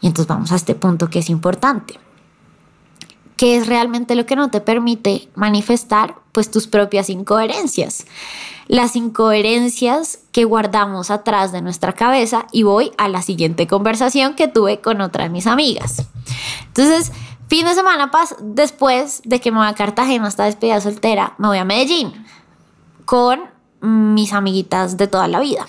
Y 0.00 0.06
entonces 0.06 0.28
vamos 0.28 0.52
a 0.52 0.56
este 0.56 0.74
punto 0.74 1.10
que 1.10 1.18
es 1.18 1.30
importante. 1.30 1.98
¿Qué 3.36 3.56
es 3.56 3.68
realmente 3.68 4.16
lo 4.16 4.26
que 4.26 4.34
no 4.34 4.50
te 4.50 4.60
permite 4.60 5.28
manifestar 5.36 6.16
pues 6.32 6.50
tus 6.50 6.66
propias 6.66 7.08
incoherencias? 7.08 8.04
Las 8.66 8.96
incoherencias 8.96 10.18
que 10.32 10.44
guardamos 10.44 11.10
atrás 11.10 11.52
de 11.52 11.62
nuestra 11.62 11.92
cabeza 11.92 12.46
y 12.50 12.64
voy 12.64 12.90
a 12.98 13.08
la 13.08 13.22
siguiente 13.22 13.66
conversación 13.66 14.34
que 14.34 14.48
tuve 14.48 14.80
con 14.80 15.00
otra 15.00 15.24
de 15.24 15.30
mis 15.30 15.46
amigas. 15.46 16.08
Entonces, 16.66 17.12
fin 17.48 17.64
de 17.64 17.74
semana 17.74 18.10
pas 18.10 18.34
después 18.40 19.22
de 19.24 19.40
que 19.40 19.52
me 19.52 19.58
voy 19.58 19.68
a 19.68 19.74
Cartagena 19.74 20.26
hasta 20.26 20.44
despedida 20.44 20.80
soltera, 20.80 21.34
me 21.38 21.48
voy 21.48 21.58
a 21.58 21.64
Medellín 21.64 22.26
con 23.04 23.40
mis 23.80 24.32
amiguitas 24.32 24.96
de 24.96 25.06
toda 25.06 25.28
la 25.28 25.40
vida 25.40 25.66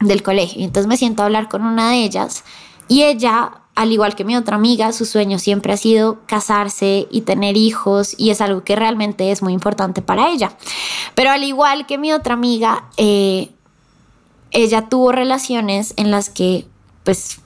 del 0.00 0.22
colegio. 0.22 0.62
Entonces 0.62 0.88
me 0.88 0.96
siento 0.96 1.22
a 1.22 1.26
hablar 1.26 1.48
con 1.48 1.62
una 1.62 1.90
de 1.90 2.04
ellas 2.04 2.44
y 2.88 3.02
ella 3.02 3.64
al 3.74 3.90
igual 3.90 4.14
que 4.14 4.24
mi 4.24 4.36
otra 4.36 4.56
amiga, 4.56 4.92
su 4.92 5.04
sueño 5.04 5.38
siempre 5.38 5.72
ha 5.72 5.76
sido 5.76 6.18
casarse 6.26 7.08
y 7.10 7.22
tener 7.22 7.56
hijos 7.56 8.14
y 8.16 8.30
es 8.30 8.40
algo 8.40 8.62
que 8.62 8.76
realmente 8.76 9.32
es 9.32 9.42
muy 9.42 9.52
importante 9.52 10.00
para 10.00 10.28
ella. 10.28 10.56
Pero 11.14 11.30
al 11.30 11.42
igual 11.42 11.86
que 11.86 11.98
mi 11.98 12.12
otra 12.12 12.34
amiga, 12.34 12.84
eh, 12.96 13.50
ella 14.52 14.88
tuvo 14.88 15.10
relaciones 15.10 15.94
en 15.96 16.12
las 16.12 16.30
que 16.30 16.66
pues 17.02 17.40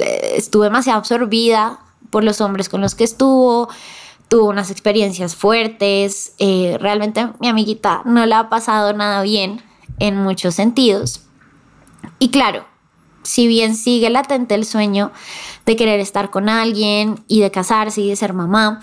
eh, 0.00 0.34
estuvo 0.36 0.62
demasiado 0.64 0.98
absorbida 0.98 1.80
por 2.08 2.24
los 2.24 2.40
hombres 2.40 2.70
con 2.70 2.80
los 2.80 2.94
que 2.94 3.04
estuvo, 3.04 3.68
tuvo 4.32 4.48
unas 4.48 4.70
experiencias 4.70 5.36
fuertes, 5.36 6.32
eh, 6.38 6.78
realmente 6.80 7.28
mi 7.38 7.48
amiguita 7.48 8.00
no 8.06 8.24
la 8.24 8.38
ha 8.38 8.48
pasado 8.48 8.94
nada 8.94 9.20
bien 9.20 9.62
en 9.98 10.16
muchos 10.16 10.54
sentidos. 10.54 11.24
Y 12.18 12.30
claro, 12.30 12.64
si 13.24 13.46
bien 13.46 13.76
sigue 13.76 14.08
latente 14.08 14.54
el 14.54 14.64
sueño 14.64 15.12
de 15.66 15.76
querer 15.76 16.00
estar 16.00 16.30
con 16.30 16.48
alguien 16.48 17.22
y 17.28 17.42
de 17.42 17.50
casarse 17.50 18.00
y 18.00 18.08
de 18.08 18.16
ser 18.16 18.32
mamá, 18.32 18.80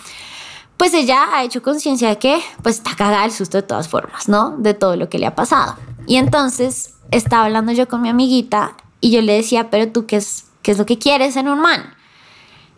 pues 0.77 0.93
ella 0.93 1.29
ha 1.33 1.43
hecho 1.43 1.63
conciencia 1.63 2.09
de 2.09 2.19
que 2.19 2.39
pues 2.61 2.75
está 2.75 2.95
cagada 2.95 3.25
el 3.25 3.31
susto 3.31 3.57
de 3.57 3.63
todas 3.63 3.89
formas, 3.89 4.29
¿no? 4.29 4.55
De 4.55 4.75
todo 4.75 4.97
lo 4.97 5.09
que 5.09 5.17
le 5.17 5.25
ha 5.25 5.33
pasado. 5.33 5.77
Y 6.05 6.17
entonces 6.17 6.93
estaba 7.09 7.45
hablando 7.45 7.71
yo 7.71 7.87
con 7.87 8.03
mi 8.03 8.09
amiguita 8.09 8.77
y 9.01 9.09
yo 9.09 9.23
le 9.23 9.33
decía, 9.33 9.71
pero 9.71 9.91
tú, 9.91 10.05
¿qué 10.05 10.17
es, 10.17 10.45
qué 10.61 10.73
es 10.73 10.77
lo 10.77 10.85
que 10.85 10.99
quieres 10.99 11.37
en 11.37 11.47
un 11.47 11.59
man? 11.59 11.95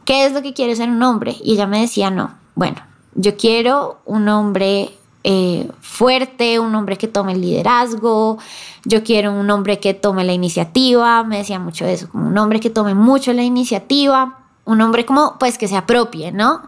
¿Qué 0.05 0.25
es 0.25 0.31
lo 0.31 0.41
que 0.41 0.53
quieres 0.53 0.79
en 0.79 0.91
un 0.91 1.03
hombre? 1.03 1.35
Y 1.43 1.55
ella 1.55 1.67
me 1.67 1.81
decía, 1.81 2.09
no, 2.09 2.39
bueno, 2.55 2.77
yo 3.15 3.37
quiero 3.37 3.99
un 4.05 4.27
hombre 4.29 4.91
eh, 5.23 5.69
fuerte, 5.81 6.59
un 6.59 6.73
hombre 6.75 6.97
que 6.97 7.07
tome 7.07 7.33
el 7.33 7.41
liderazgo, 7.41 8.39
yo 8.85 9.03
quiero 9.03 9.31
un 9.33 9.49
hombre 9.51 9.79
que 9.79 9.93
tome 9.93 10.23
la 10.23 10.33
iniciativa, 10.33 11.23
me 11.23 11.37
decía 11.37 11.59
mucho 11.59 11.85
eso, 11.85 12.09
como 12.09 12.27
un 12.27 12.37
hombre 12.37 12.59
que 12.59 12.69
tome 12.69 12.95
mucho 12.95 13.31
la 13.33 13.43
iniciativa, 13.43 14.39
un 14.65 14.81
hombre 14.81 15.05
como 15.05 15.37
pues 15.37 15.57
que 15.57 15.67
se 15.67 15.77
apropie, 15.77 16.31
¿no? 16.31 16.61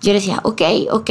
Yo 0.00 0.12
le 0.12 0.20
decía, 0.20 0.40
ok, 0.44 0.62
ok, 0.92 1.10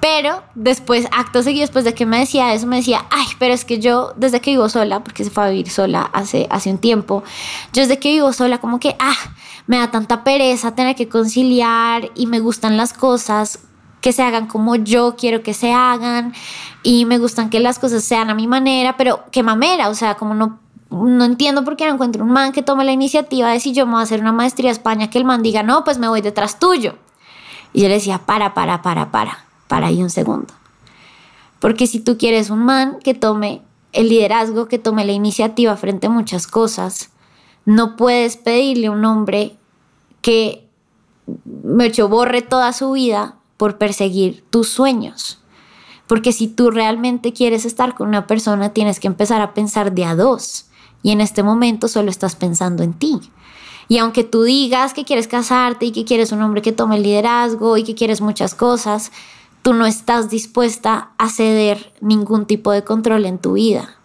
pero 0.00 0.42
después, 0.54 1.06
acto 1.10 1.42
seguido, 1.42 1.62
después 1.62 1.84
de 1.84 1.94
que 1.94 2.06
me 2.06 2.20
decía 2.20 2.54
eso, 2.54 2.66
me 2.66 2.76
decía, 2.76 3.04
ay, 3.10 3.26
pero 3.38 3.52
es 3.52 3.64
que 3.64 3.78
yo 3.78 4.12
desde 4.16 4.40
que 4.40 4.50
vivo 4.50 4.68
sola, 4.68 5.02
porque 5.02 5.24
se 5.24 5.30
fue 5.30 5.44
a 5.44 5.48
vivir 5.48 5.70
sola 5.70 6.08
hace, 6.12 6.46
hace 6.50 6.70
un 6.70 6.78
tiempo, 6.78 7.24
yo 7.72 7.82
desde 7.82 7.98
que 7.98 8.10
vivo 8.10 8.32
sola 8.32 8.58
como 8.58 8.78
que, 8.78 8.96
ah, 9.00 9.16
me 9.66 9.78
da 9.78 9.90
tanta 9.90 10.24
pereza 10.24 10.74
tener 10.74 10.94
que 10.94 11.08
conciliar 11.08 12.10
y 12.14 12.26
me 12.26 12.40
gustan 12.40 12.76
las 12.76 12.92
cosas 12.92 13.60
que 14.00 14.12
se 14.12 14.22
hagan 14.22 14.46
como 14.46 14.76
yo 14.76 15.16
quiero 15.16 15.42
que 15.42 15.54
se 15.54 15.72
hagan 15.72 16.32
y 16.82 17.04
me 17.04 17.18
gustan 17.18 17.50
que 17.50 17.60
las 17.60 17.78
cosas 17.78 18.04
sean 18.04 18.30
a 18.30 18.34
mi 18.34 18.46
manera, 18.46 18.96
pero 18.96 19.24
qué 19.32 19.42
mamera, 19.42 19.88
o 19.88 19.94
sea, 19.94 20.14
como 20.14 20.34
no, 20.34 20.60
no 20.90 21.24
entiendo 21.24 21.64
por 21.64 21.76
qué 21.76 21.86
no 21.86 21.94
encuentro 21.94 22.24
un 22.24 22.30
man 22.30 22.52
que 22.52 22.62
tome 22.62 22.84
la 22.84 22.92
iniciativa 22.92 23.50
de 23.50 23.60
si 23.60 23.72
yo 23.72 23.84
me 23.86 23.92
voy 23.92 24.00
a 24.00 24.04
hacer 24.04 24.20
una 24.20 24.32
maestría 24.32 24.70
a 24.70 24.72
España, 24.72 25.10
que 25.10 25.18
el 25.18 25.24
man 25.24 25.42
diga, 25.42 25.62
no, 25.62 25.82
pues 25.84 25.98
me 25.98 26.08
voy 26.08 26.20
detrás 26.20 26.58
tuyo. 26.58 26.94
Y 27.72 27.82
yo 27.82 27.88
le 27.88 27.94
decía, 27.94 28.18
para, 28.24 28.54
para, 28.54 28.80
para, 28.80 29.10
para, 29.10 29.47
para 29.68 29.88
ahí 29.88 30.02
un 30.02 30.10
segundo. 30.10 30.52
Porque 31.60 31.86
si 31.86 32.00
tú 32.00 32.18
quieres 32.18 32.50
un 32.50 32.64
man 32.64 32.98
que 33.02 33.14
tome 33.14 33.62
el 33.92 34.08
liderazgo, 34.08 34.68
que 34.68 34.78
tome 34.78 35.04
la 35.04 35.12
iniciativa 35.12 35.76
frente 35.76 36.06
a 36.06 36.10
muchas 36.10 36.46
cosas, 36.46 37.10
no 37.64 37.96
puedes 37.96 38.36
pedirle 38.36 38.88
a 38.88 38.92
un 38.92 39.04
hombre 39.04 39.56
que 40.22 40.68
me 41.44 41.86
hecho 41.86 42.08
borre 42.08 42.42
toda 42.42 42.72
su 42.72 42.92
vida 42.92 43.36
por 43.56 43.78
perseguir 43.78 44.44
tus 44.50 44.68
sueños. 44.68 45.40
Porque 46.06 46.32
si 46.32 46.48
tú 46.48 46.70
realmente 46.70 47.32
quieres 47.32 47.66
estar 47.66 47.94
con 47.94 48.08
una 48.08 48.26
persona, 48.26 48.72
tienes 48.72 48.98
que 48.98 49.08
empezar 49.08 49.42
a 49.42 49.52
pensar 49.52 49.92
de 49.92 50.04
a 50.06 50.14
dos. 50.14 50.66
Y 51.02 51.10
en 51.10 51.20
este 51.20 51.42
momento 51.42 51.86
solo 51.86 52.10
estás 52.10 52.34
pensando 52.34 52.82
en 52.82 52.94
ti. 52.94 53.20
Y 53.88 53.98
aunque 53.98 54.24
tú 54.24 54.42
digas 54.42 54.94
que 54.94 55.04
quieres 55.04 55.28
casarte 55.28 55.86
y 55.86 55.92
que 55.92 56.04
quieres 56.04 56.32
un 56.32 56.42
hombre 56.42 56.62
que 56.62 56.72
tome 56.72 56.96
el 56.96 57.02
liderazgo 57.02 57.76
y 57.76 57.84
que 57.84 57.94
quieres 57.94 58.20
muchas 58.20 58.54
cosas, 58.54 59.12
tú 59.62 59.74
no 59.74 59.86
estás 59.86 60.30
dispuesta 60.30 61.10
a 61.18 61.28
ceder 61.28 61.92
ningún 62.00 62.46
tipo 62.46 62.72
de 62.72 62.84
control 62.84 63.26
en 63.26 63.38
tu 63.38 63.52
vida. 63.54 63.96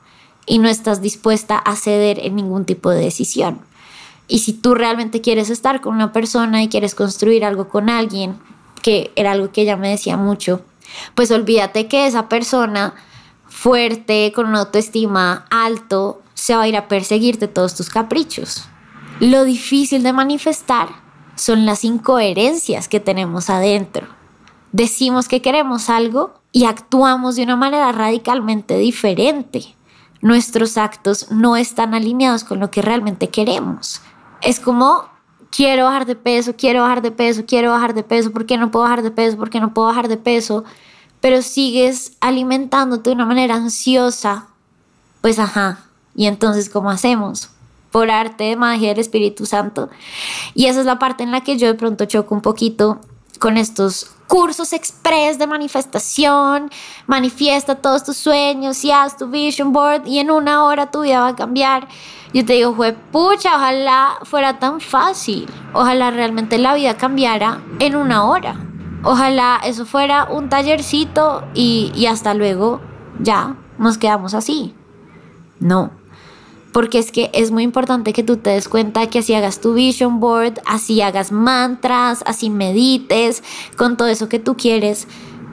Y 0.46 0.60
no 0.60 0.68
estás 0.68 1.02
dispuesta 1.02 1.58
a 1.58 1.76
ceder 1.76 2.20
en 2.20 2.36
ningún 2.36 2.66
tipo 2.66 2.90
de 2.90 3.00
decisión. 3.00 3.62
Y 4.28 4.40
si 4.40 4.54
tú 4.54 4.74
realmente 4.76 5.22
quieres 5.22 5.50
estar 5.50 5.82
con 5.82 5.96
una 5.96 6.12
persona 6.12 6.64
y 6.64 6.70
quieres 6.70 6.96
construir 6.96 7.46
algo 7.46 7.70
con 7.70 7.90
alguien, 7.90 8.38
que 8.82 9.12
era 9.16 9.32
algo 9.32 9.52
que 9.52 9.62
ella 9.62 9.78
me 9.78 9.90
decía 9.90 10.18
mucho, 10.18 10.62
pues 11.16 11.32
olvídate 11.32 11.88
que 11.88 12.08
esa 12.08 12.30
persona 12.30 12.94
fuerte, 13.48 14.32
con 14.36 14.48
una 14.48 14.60
autoestima 14.60 15.46
alto, 15.50 16.22
se 16.34 16.56
va 16.56 16.64
a 16.64 16.68
ir 16.68 16.76
a 16.76 16.88
perseguirte 16.88 17.48
todos 17.48 17.76
tus 17.76 17.90
caprichos. 17.90 18.66
Lo 19.20 19.44
difícil 19.44 20.04
de 20.04 20.12
manifestar 20.12 20.90
son 21.36 21.66
las 21.66 21.84
incoherencias 21.84 22.88
que 22.88 23.00
tenemos 23.00 23.50
adentro. 23.50 24.08
Decimos 24.74 25.28
que 25.28 25.44
queremos 25.44 25.92
algo 25.92 26.34
y 26.52 26.66
actuamos 26.66 27.36
de 27.36 27.44
una 27.44 27.56
manera 27.56 27.92
radicalmente 27.92 28.76
diferente. 28.80 29.76
Nuestros 30.20 30.78
actos 30.78 31.32
no 31.32 31.56
están 31.56 31.94
alineados 31.94 32.44
con 32.44 32.60
lo 32.60 32.72
que 32.72 32.82
realmente 32.82 33.30
queremos. 33.30 34.02
Es 34.42 34.60
como 34.60 35.06
quiero 35.52 35.86
bajar 35.86 36.08
de 36.08 36.16
peso, 36.16 36.56
quiero 36.58 36.82
bajar 36.82 37.04
de 37.04 37.12
peso, 37.12 37.44
quiero 37.46 37.70
bajar 37.70 37.94
de 37.94 38.02
peso, 38.02 38.32
¿por 38.32 38.48
qué 38.48 38.58
no 38.58 38.72
puedo 38.72 38.86
bajar 38.86 39.04
de 39.04 39.12
peso? 39.12 39.38
¿Por 39.38 39.52
qué 39.52 39.60
no 39.60 39.76
puedo 39.76 39.90
bajar 39.90 40.08
de 40.08 40.18
peso? 40.18 40.64
Pero 41.22 41.44
sigues 41.44 42.18
alimentándote 42.20 43.12
de 43.12 43.16
una 43.16 43.28
manera 43.28 43.54
ansiosa, 43.54 44.48
pues 45.22 45.38
ajá. 45.38 45.86
Y 46.16 46.26
entonces, 46.26 46.68
¿cómo 46.68 46.90
hacemos? 46.90 47.50
Por 47.92 48.10
arte 48.10 48.46
de 48.46 48.56
magia 48.56 48.90
del 48.90 49.00
Espíritu 49.00 49.46
Santo. 49.46 49.92
Y 50.56 50.66
esa 50.66 50.80
es 50.80 50.88
la 50.88 50.98
parte 50.98 51.22
en 51.22 51.30
la 51.30 51.42
que 51.42 51.60
yo 51.60 51.68
de 51.68 51.76
pronto 51.76 52.06
choco 52.06 52.34
un 52.34 52.42
poquito 52.42 53.02
con 53.40 53.58
estos 53.58 54.12
cursos 54.34 54.74
express 54.74 55.38
de 55.38 55.46
manifestación, 55.46 56.72
manifiesta 57.06 57.76
todos 57.76 58.04
tus 58.04 58.18
sueños 58.18 58.84
y 58.84 58.90
haz 58.90 59.16
tu 59.16 59.28
vision 59.28 59.72
board 59.72 60.08
y 60.08 60.18
en 60.18 60.32
una 60.32 60.66
hora 60.66 60.90
tu 60.90 61.02
vida 61.02 61.20
va 61.20 61.28
a 61.28 61.36
cambiar. 61.36 61.88
Yo 62.34 62.44
te 62.44 62.54
digo, 62.54 62.76
pucha, 63.12 63.56
ojalá 63.56 64.18
fuera 64.24 64.58
tan 64.58 64.82
fácil. 64.82 65.48
Ojalá 65.72 66.10
realmente 66.10 66.58
la 66.58 66.74
vida 66.74 66.98
cambiara 66.98 67.62
en 67.78 67.96
una 67.96 68.26
hora. 68.26 68.56
Ojalá 69.04 69.60
eso 69.64 69.86
fuera 69.86 70.24
un 70.24 70.50
tallercito 70.50 71.44
y, 71.54 71.92
y 71.94 72.08
hasta 72.08 72.34
luego 72.34 72.82
ya 73.20 73.56
nos 73.78 74.00
quedamos 74.00 74.34
así. 74.34 74.74
No. 75.60 75.92
Porque 76.74 77.00
es 77.00 77.12
que 77.12 77.30
es 77.34 77.52
muy 77.52 77.64
importante 77.64 78.12
que 78.12 78.24
tú 78.24 78.38
te 78.38 78.50
des 78.50 78.68
cuenta 78.68 79.08
que 79.08 79.20
así 79.20 79.34
hagas 79.34 79.62
tu 79.62 79.74
vision 79.74 80.20
board, 80.20 80.60
así 80.66 81.02
hagas 81.02 81.32
mantras, 81.32 82.24
así 82.26 82.50
medites 82.50 83.44
con 83.78 83.96
todo 83.96 84.10
eso 84.10 84.28
que 84.28 84.40
tú 84.40 84.58
quieres. 84.58 85.08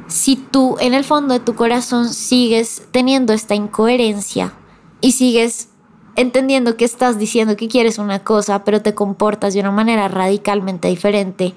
Si 0.08 0.34
tú 0.34 0.76
en 0.80 0.94
el 0.94 1.04
fondo 1.04 1.34
de 1.34 1.40
tu 1.40 1.54
corazón 1.54 2.08
sigues 2.08 2.82
teniendo 2.90 3.32
esta 3.32 3.54
incoherencia 3.54 4.54
y 5.00 5.12
sigues 5.12 5.68
entendiendo 6.16 6.76
que 6.76 6.84
estás 6.84 7.18
diciendo 7.18 7.56
que 7.56 7.68
quieres 7.68 7.98
una 7.98 8.24
cosa, 8.24 8.64
pero 8.64 8.82
te 8.82 8.94
comportas 8.94 9.54
de 9.54 9.60
una 9.60 9.70
manera 9.70 10.08
radicalmente 10.08 10.88
diferente, 10.88 11.54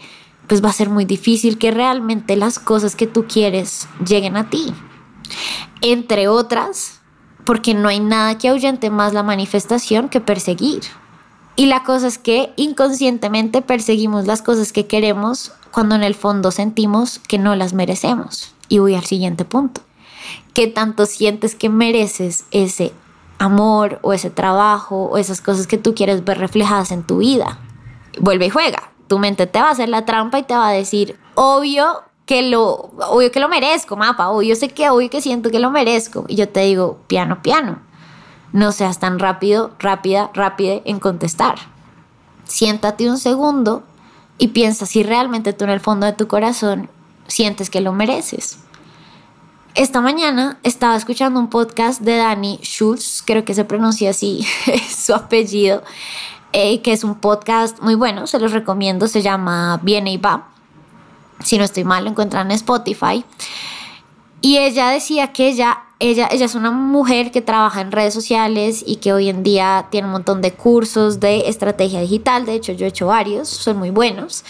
pues 0.47 0.63
va 0.63 0.69
a 0.69 0.73
ser 0.73 0.89
muy 0.89 1.05
difícil 1.05 1.57
que 1.57 1.71
realmente 1.71 2.35
las 2.35 2.59
cosas 2.59 2.95
que 2.95 3.07
tú 3.07 3.25
quieres 3.27 3.87
lleguen 4.05 4.37
a 4.37 4.49
ti. 4.49 4.73
Entre 5.81 6.27
otras, 6.27 7.01
porque 7.45 7.73
no 7.73 7.89
hay 7.89 7.99
nada 7.99 8.37
que 8.37 8.49
ahuyente 8.49 8.89
más 8.89 9.13
la 9.13 9.23
manifestación 9.23 10.09
que 10.09 10.21
perseguir. 10.21 10.83
Y 11.55 11.67
la 11.67 11.83
cosa 11.83 12.07
es 12.07 12.17
que 12.17 12.51
inconscientemente 12.55 13.61
perseguimos 13.61 14.25
las 14.25 14.41
cosas 14.41 14.73
que 14.73 14.87
queremos 14.87 15.51
cuando 15.71 15.95
en 15.95 16.03
el 16.03 16.15
fondo 16.15 16.51
sentimos 16.51 17.19
que 17.19 17.37
no 17.37 17.55
las 17.55 17.73
merecemos. 17.73 18.53
Y 18.69 18.79
voy 18.79 18.95
al 18.95 19.05
siguiente 19.05 19.45
punto. 19.45 19.81
¿Qué 20.53 20.67
tanto 20.67 21.05
sientes 21.05 21.53
que 21.53 21.69
mereces 21.69 22.45
ese 22.51 22.93
amor 23.37 23.99
o 24.01 24.13
ese 24.13 24.29
trabajo 24.29 25.05
o 25.05 25.17
esas 25.17 25.41
cosas 25.41 25.67
que 25.67 25.77
tú 25.77 25.93
quieres 25.93 26.23
ver 26.23 26.39
reflejadas 26.39 26.91
en 26.91 27.03
tu 27.03 27.17
vida? 27.17 27.59
Vuelve 28.19 28.47
y 28.47 28.49
juega. 28.49 28.91
Tu 29.07 29.19
mente 29.19 29.45
te 29.45 29.59
va 29.59 29.67
a 29.67 29.71
hacer 29.71 29.89
la 29.89 30.05
trampa 30.05 30.39
y 30.39 30.43
te 30.43 30.55
va 30.55 30.69
a 30.69 30.73
decir, 30.73 31.19
obvio 31.35 32.03
que 32.25 32.49
lo, 32.49 32.91
obvio 33.09 33.31
que 33.31 33.39
lo 33.39 33.49
merezco, 33.49 33.95
mapa, 33.95 34.29
obvio 34.29 34.55
sé 34.55 34.69
que, 34.69 34.89
obvio 34.89 35.09
que 35.09 35.21
siento 35.21 35.51
que 35.51 35.59
lo 35.59 35.71
merezco. 35.71 36.25
Y 36.27 36.35
yo 36.35 36.49
te 36.49 36.61
digo, 36.61 36.99
piano, 37.07 37.41
piano. 37.41 37.79
No 38.51 38.71
seas 38.71 38.99
tan 38.99 39.19
rápido, 39.19 39.71
rápida, 39.79 40.29
rápida 40.33 40.81
en 40.85 40.99
contestar. 40.99 41.55
Siéntate 42.45 43.09
un 43.09 43.17
segundo 43.17 43.83
y 44.37 44.49
piensa 44.49 44.85
si 44.85 45.03
realmente 45.03 45.53
tú 45.53 45.63
en 45.63 45.71
el 45.71 45.79
fondo 45.79 46.05
de 46.05 46.13
tu 46.13 46.27
corazón 46.27 46.89
sientes 47.27 47.69
que 47.69 47.81
lo 47.81 47.93
mereces. 47.93 48.59
Esta 49.75 50.01
mañana 50.01 50.59
estaba 50.61 50.95
escuchando 50.95 51.39
un 51.39 51.49
podcast 51.49 52.01
de 52.01 52.17
Danny 52.17 52.59
Schultz, 52.61 53.23
creo 53.25 53.43
que 53.43 53.55
se 53.55 53.65
pronuncia 53.65 54.11
así 54.11 54.45
su 54.95 55.15
apellido, 55.15 55.81
eh, 56.51 56.81
que 56.83 56.93
es 56.93 57.03
un 57.03 57.15
podcast 57.15 57.81
muy 57.81 57.95
bueno, 57.95 58.27
se 58.27 58.37
los 58.37 58.51
recomiendo, 58.51 59.07
se 59.07 59.23
llama 59.23 59.79
Viene 59.81 60.13
y 60.13 60.17
va. 60.17 60.52
Si 61.43 61.57
no 61.57 61.63
estoy 61.63 61.83
mal, 61.83 62.03
lo 62.03 62.11
encuentran 62.11 62.47
en 62.47 62.55
Spotify. 62.55 63.23
Y 64.41 64.57
ella 64.57 64.89
decía 64.89 65.31
que 65.31 65.47
ella, 65.47 65.83
ella, 65.99 66.27
ella 66.31 66.45
es 66.45 66.55
una 66.55 66.71
mujer 66.71 67.31
que 67.31 67.41
trabaja 67.41 67.79
en 67.79 67.91
redes 67.91 68.13
sociales 68.13 68.83
y 68.85 68.97
que 68.97 69.13
hoy 69.13 69.29
en 69.29 69.41
día 69.43 69.87
tiene 69.89 70.07
un 70.07 70.13
montón 70.13 70.41
de 70.41 70.51
cursos 70.51 71.19
de 71.21 71.47
estrategia 71.47 72.01
digital. 72.01 72.45
De 72.45 72.55
hecho, 72.55 72.73
yo 72.73 72.85
he 72.85 72.89
hecho 72.89 73.07
varios, 73.07 73.47
son 73.47 73.77
muy 73.77 73.89
buenos. 73.89 74.43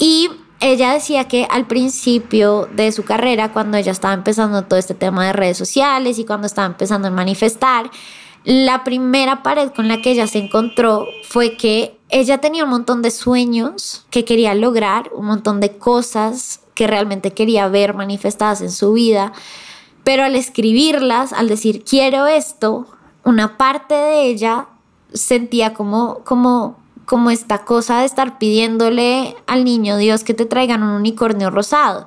Y 0.00 0.30
ella 0.58 0.92
decía 0.92 1.28
que 1.28 1.46
al 1.48 1.66
principio 1.66 2.68
de 2.72 2.90
su 2.90 3.04
carrera, 3.04 3.52
cuando 3.52 3.78
ella 3.78 3.92
estaba 3.92 4.14
empezando 4.14 4.62
todo 4.64 4.78
este 4.78 4.94
tema 4.94 5.26
de 5.26 5.32
redes 5.32 5.56
sociales 5.56 6.18
y 6.18 6.24
cuando 6.24 6.46
estaba 6.46 6.66
empezando 6.66 7.08
a 7.08 7.10
manifestar, 7.12 7.90
la 8.44 8.84
primera 8.84 9.42
pared 9.42 9.70
con 9.70 9.86
la 9.86 10.02
que 10.02 10.10
ella 10.10 10.26
se 10.26 10.38
encontró 10.38 11.06
fue 11.22 11.56
que 11.56 11.99
ella 12.10 12.38
tenía 12.38 12.64
un 12.64 12.70
montón 12.70 13.02
de 13.02 13.10
sueños 13.10 14.06
que 14.10 14.24
quería 14.24 14.54
lograr, 14.54 15.10
un 15.14 15.26
montón 15.26 15.60
de 15.60 15.78
cosas 15.78 16.60
que 16.74 16.86
realmente 16.86 17.32
quería 17.32 17.68
ver 17.68 17.94
manifestadas 17.94 18.60
en 18.60 18.70
su 18.70 18.92
vida, 18.92 19.32
pero 20.04 20.24
al 20.24 20.36
escribirlas, 20.36 21.32
al 21.32 21.48
decir 21.48 21.84
quiero 21.84 22.26
esto, 22.26 22.86
una 23.24 23.58
parte 23.58 23.94
de 23.94 24.26
ella 24.26 24.68
sentía 25.12 25.74
como, 25.74 26.20
como 26.24 26.80
como 27.10 27.30
esta 27.30 27.64
cosa 27.64 27.98
de 27.98 28.06
estar 28.06 28.38
pidiéndole 28.38 29.34
al 29.48 29.64
niño 29.64 29.96
Dios 29.96 30.22
que 30.22 30.32
te 30.32 30.46
traigan 30.46 30.84
un 30.84 30.90
unicornio 30.90 31.50
rosado. 31.50 32.06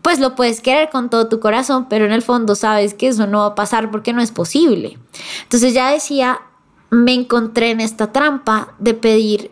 Pues 0.00 0.20
lo 0.20 0.36
puedes 0.36 0.60
querer 0.60 0.90
con 0.90 1.10
todo 1.10 1.28
tu 1.28 1.40
corazón, 1.40 1.88
pero 1.90 2.04
en 2.04 2.12
el 2.12 2.22
fondo 2.22 2.54
sabes 2.54 2.94
que 2.94 3.08
eso 3.08 3.26
no 3.26 3.40
va 3.40 3.46
a 3.46 3.54
pasar 3.56 3.90
porque 3.90 4.12
no 4.12 4.22
es 4.22 4.30
posible. 4.30 4.96
Entonces 5.42 5.74
ya 5.74 5.90
decía, 5.90 6.40
me 6.90 7.14
encontré 7.14 7.70
en 7.70 7.80
esta 7.80 8.12
trampa 8.12 8.74
de 8.78 8.94
pedir 8.94 9.50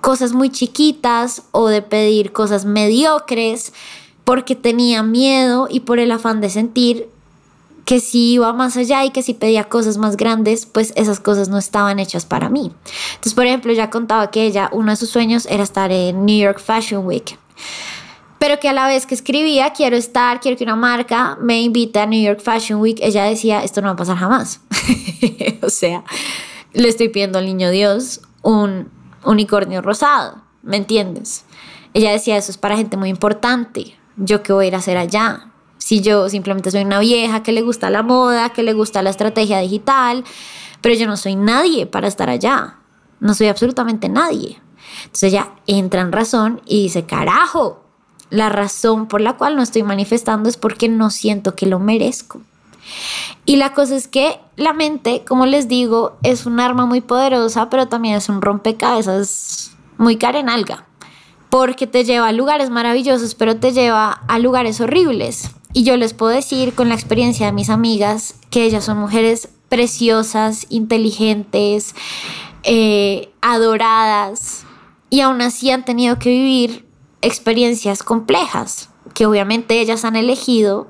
cosas 0.00 0.32
muy 0.32 0.50
chiquitas 0.50 1.42
o 1.52 1.68
de 1.68 1.82
pedir 1.82 2.32
cosas 2.32 2.64
mediocres 2.64 3.72
porque 4.24 4.54
tenía 4.54 5.02
miedo 5.02 5.68
y 5.70 5.80
por 5.80 5.98
el 5.98 6.12
afán 6.12 6.40
de 6.40 6.50
sentir 6.50 7.08
que 7.84 8.00
si 8.00 8.32
iba 8.32 8.52
más 8.52 8.76
allá 8.76 9.06
y 9.06 9.10
que 9.10 9.22
si 9.22 9.32
pedía 9.32 9.64
cosas 9.64 9.96
más 9.96 10.18
grandes, 10.18 10.66
pues 10.66 10.92
esas 10.94 11.20
cosas 11.20 11.48
no 11.48 11.56
estaban 11.56 11.98
hechas 11.98 12.26
para 12.26 12.50
mí. 12.50 12.70
Entonces, 13.14 13.32
por 13.32 13.46
ejemplo, 13.46 13.72
ya 13.72 13.88
contaba 13.88 14.30
que 14.30 14.42
ella, 14.42 14.68
uno 14.72 14.90
de 14.90 14.96
sus 14.96 15.08
sueños 15.08 15.46
era 15.46 15.62
estar 15.62 15.90
en 15.90 16.26
New 16.26 16.38
York 16.38 16.60
Fashion 16.60 17.06
Week. 17.06 17.38
Pero 18.38 18.60
que 18.60 18.68
a 18.68 18.74
la 18.74 18.86
vez 18.86 19.06
que 19.06 19.14
escribía, 19.14 19.72
quiero 19.72 19.96
estar, 19.96 20.40
quiero 20.40 20.58
que 20.58 20.64
una 20.64 20.76
marca 20.76 21.38
me 21.40 21.62
invite 21.62 21.98
a 21.98 22.04
New 22.04 22.22
York 22.22 22.40
Fashion 22.40 22.78
Week, 22.78 22.98
ella 23.00 23.24
decía, 23.24 23.64
esto 23.64 23.80
no 23.80 23.86
va 23.86 23.94
a 23.94 23.96
pasar 23.96 24.18
jamás. 24.18 24.60
o 25.62 25.70
sea, 25.70 26.04
le 26.72 26.88
estoy 26.88 27.08
pidiendo 27.08 27.38
al 27.38 27.46
niño 27.46 27.70
Dios 27.70 28.20
un 28.42 28.90
unicornio 29.24 29.82
rosado, 29.82 30.42
¿me 30.62 30.76
entiendes? 30.76 31.44
Ella 31.94 32.12
decía, 32.12 32.36
eso 32.36 32.50
es 32.50 32.58
para 32.58 32.76
gente 32.76 32.96
muy 32.96 33.08
importante. 33.08 33.96
Yo 34.16 34.42
qué 34.42 34.52
voy 34.52 34.66
a 34.66 34.68
ir 34.68 34.74
a 34.74 34.78
hacer 34.78 34.96
allá, 34.96 35.48
si 35.78 36.02
yo 36.02 36.28
simplemente 36.28 36.70
soy 36.70 36.82
una 36.82 36.98
vieja 36.98 37.42
que 37.42 37.52
le 37.52 37.62
gusta 37.62 37.88
la 37.88 38.02
moda, 38.02 38.50
que 38.50 38.62
le 38.62 38.74
gusta 38.74 39.02
la 39.02 39.10
estrategia 39.10 39.58
digital, 39.60 40.24
pero 40.82 40.94
yo 40.94 41.06
no 41.06 41.16
soy 41.16 41.36
nadie 41.36 41.86
para 41.86 42.08
estar 42.08 42.28
allá. 42.28 42.76
No 43.20 43.32
soy 43.34 43.46
absolutamente 43.46 44.08
nadie. 44.08 44.60
Entonces 45.04 45.32
ella 45.32 45.52
entra 45.66 46.02
en 46.02 46.12
razón 46.12 46.60
y 46.66 46.82
dice, 46.82 47.06
carajo, 47.06 47.84
la 48.30 48.48
razón 48.48 49.08
por 49.08 49.20
la 49.20 49.38
cual 49.38 49.56
no 49.56 49.62
estoy 49.62 49.82
manifestando 49.82 50.48
es 50.48 50.56
porque 50.56 50.88
no 50.88 51.10
siento 51.10 51.54
que 51.54 51.66
lo 51.66 51.78
merezco. 51.78 52.42
Y 53.44 53.56
la 53.56 53.72
cosa 53.72 53.96
es 53.96 54.08
que 54.08 54.40
la 54.56 54.72
mente, 54.72 55.24
como 55.26 55.46
les 55.46 55.68
digo, 55.68 56.16
es 56.22 56.46
un 56.46 56.60
arma 56.60 56.86
muy 56.86 57.00
poderosa, 57.00 57.70
pero 57.70 57.88
también 57.88 58.16
es 58.16 58.28
un 58.28 58.42
rompecabezas 58.42 59.72
muy 59.96 60.16
carenalga, 60.16 60.86
porque 61.50 61.86
te 61.86 62.04
lleva 62.04 62.28
a 62.28 62.32
lugares 62.32 62.70
maravillosos, 62.70 63.34
pero 63.34 63.56
te 63.56 63.72
lleva 63.72 64.10
a 64.28 64.38
lugares 64.38 64.80
horribles. 64.80 65.50
Y 65.72 65.84
yo 65.84 65.96
les 65.96 66.14
puedo 66.14 66.32
decir 66.32 66.74
con 66.74 66.88
la 66.88 66.94
experiencia 66.94 67.46
de 67.46 67.52
mis 67.52 67.70
amigas 67.70 68.34
que 68.50 68.64
ellas 68.64 68.84
son 68.84 68.98
mujeres 68.98 69.48
preciosas, 69.68 70.66
inteligentes, 70.70 71.94
eh, 72.64 73.30
adoradas 73.40 74.64
y 75.10 75.20
aún 75.20 75.40
así 75.40 75.70
han 75.70 75.84
tenido 75.84 76.18
que 76.18 76.30
vivir 76.30 76.86
experiencias 77.22 78.02
complejas 78.02 78.90
que 79.14 79.26
obviamente 79.26 79.80
ellas 79.80 80.04
han 80.04 80.16
elegido 80.16 80.88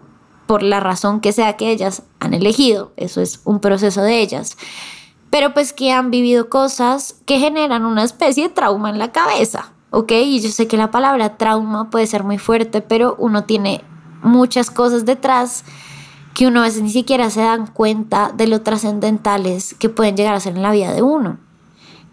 por 0.48 0.62
la 0.62 0.80
razón 0.80 1.20
que 1.20 1.32
sea 1.32 1.56
que 1.56 1.70
ellas 1.70 2.02
han 2.20 2.32
elegido. 2.32 2.90
Eso 2.96 3.20
es 3.20 3.42
un 3.44 3.60
proceso 3.60 4.00
de 4.00 4.20
ellas. 4.20 4.56
Pero 5.28 5.52
pues 5.52 5.74
que 5.74 5.92
han 5.92 6.10
vivido 6.10 6.48
cosas 6.48 7.16
que 7.26 7.38
generan 7.38 7.84
una 7.84 8.02
especie 8.02 8.48
de 8.48 8.54
trauma 8.54 8.88
en 8.88 8.98
la 8.98 9.12
cabeza. 9.12 9.72
¿Ok? 9.90 10.10
Y 10.12 10.40
yo 10.40 10.48
sé 10.48 10.66
que 10.66 10.78
la 10.78 10.90
palabra 10.90 11.36
trauma 11.36 11.90
puede 11.90 12.06
ser 12.06 12.24
muy 12.24 12.38
fuerte, 12.38 12.80
pero 12.80 13.14
uno 13.18 13.44
tiene 13.44 13.84
muchas 14.22 14.70
cosas 14.70 15.04
detrás 15.04 15.64
que 16.32 16.46
uno 16.46 16.60
a 16.60 16.64
veces 16.64 16.82
ni 16.82 16.90
siquiera 16.90 17.28
se 17.28 17.42
dan 17.42 17.66
cuenta 17.66 18.32
de 18.34 18.46
lo 18.46 18.62
trascendentales 18.62 19.74
que 19.74 19.90
pueden 19.90 20.16
llegar 20.16 20.34
a 20.34 20.40
ser 20.40 20.56
en 20.56 20.62
la 20.62 20.72
vida 20.72 20.94
de 20.94 21.02
uno. 21.02 21.38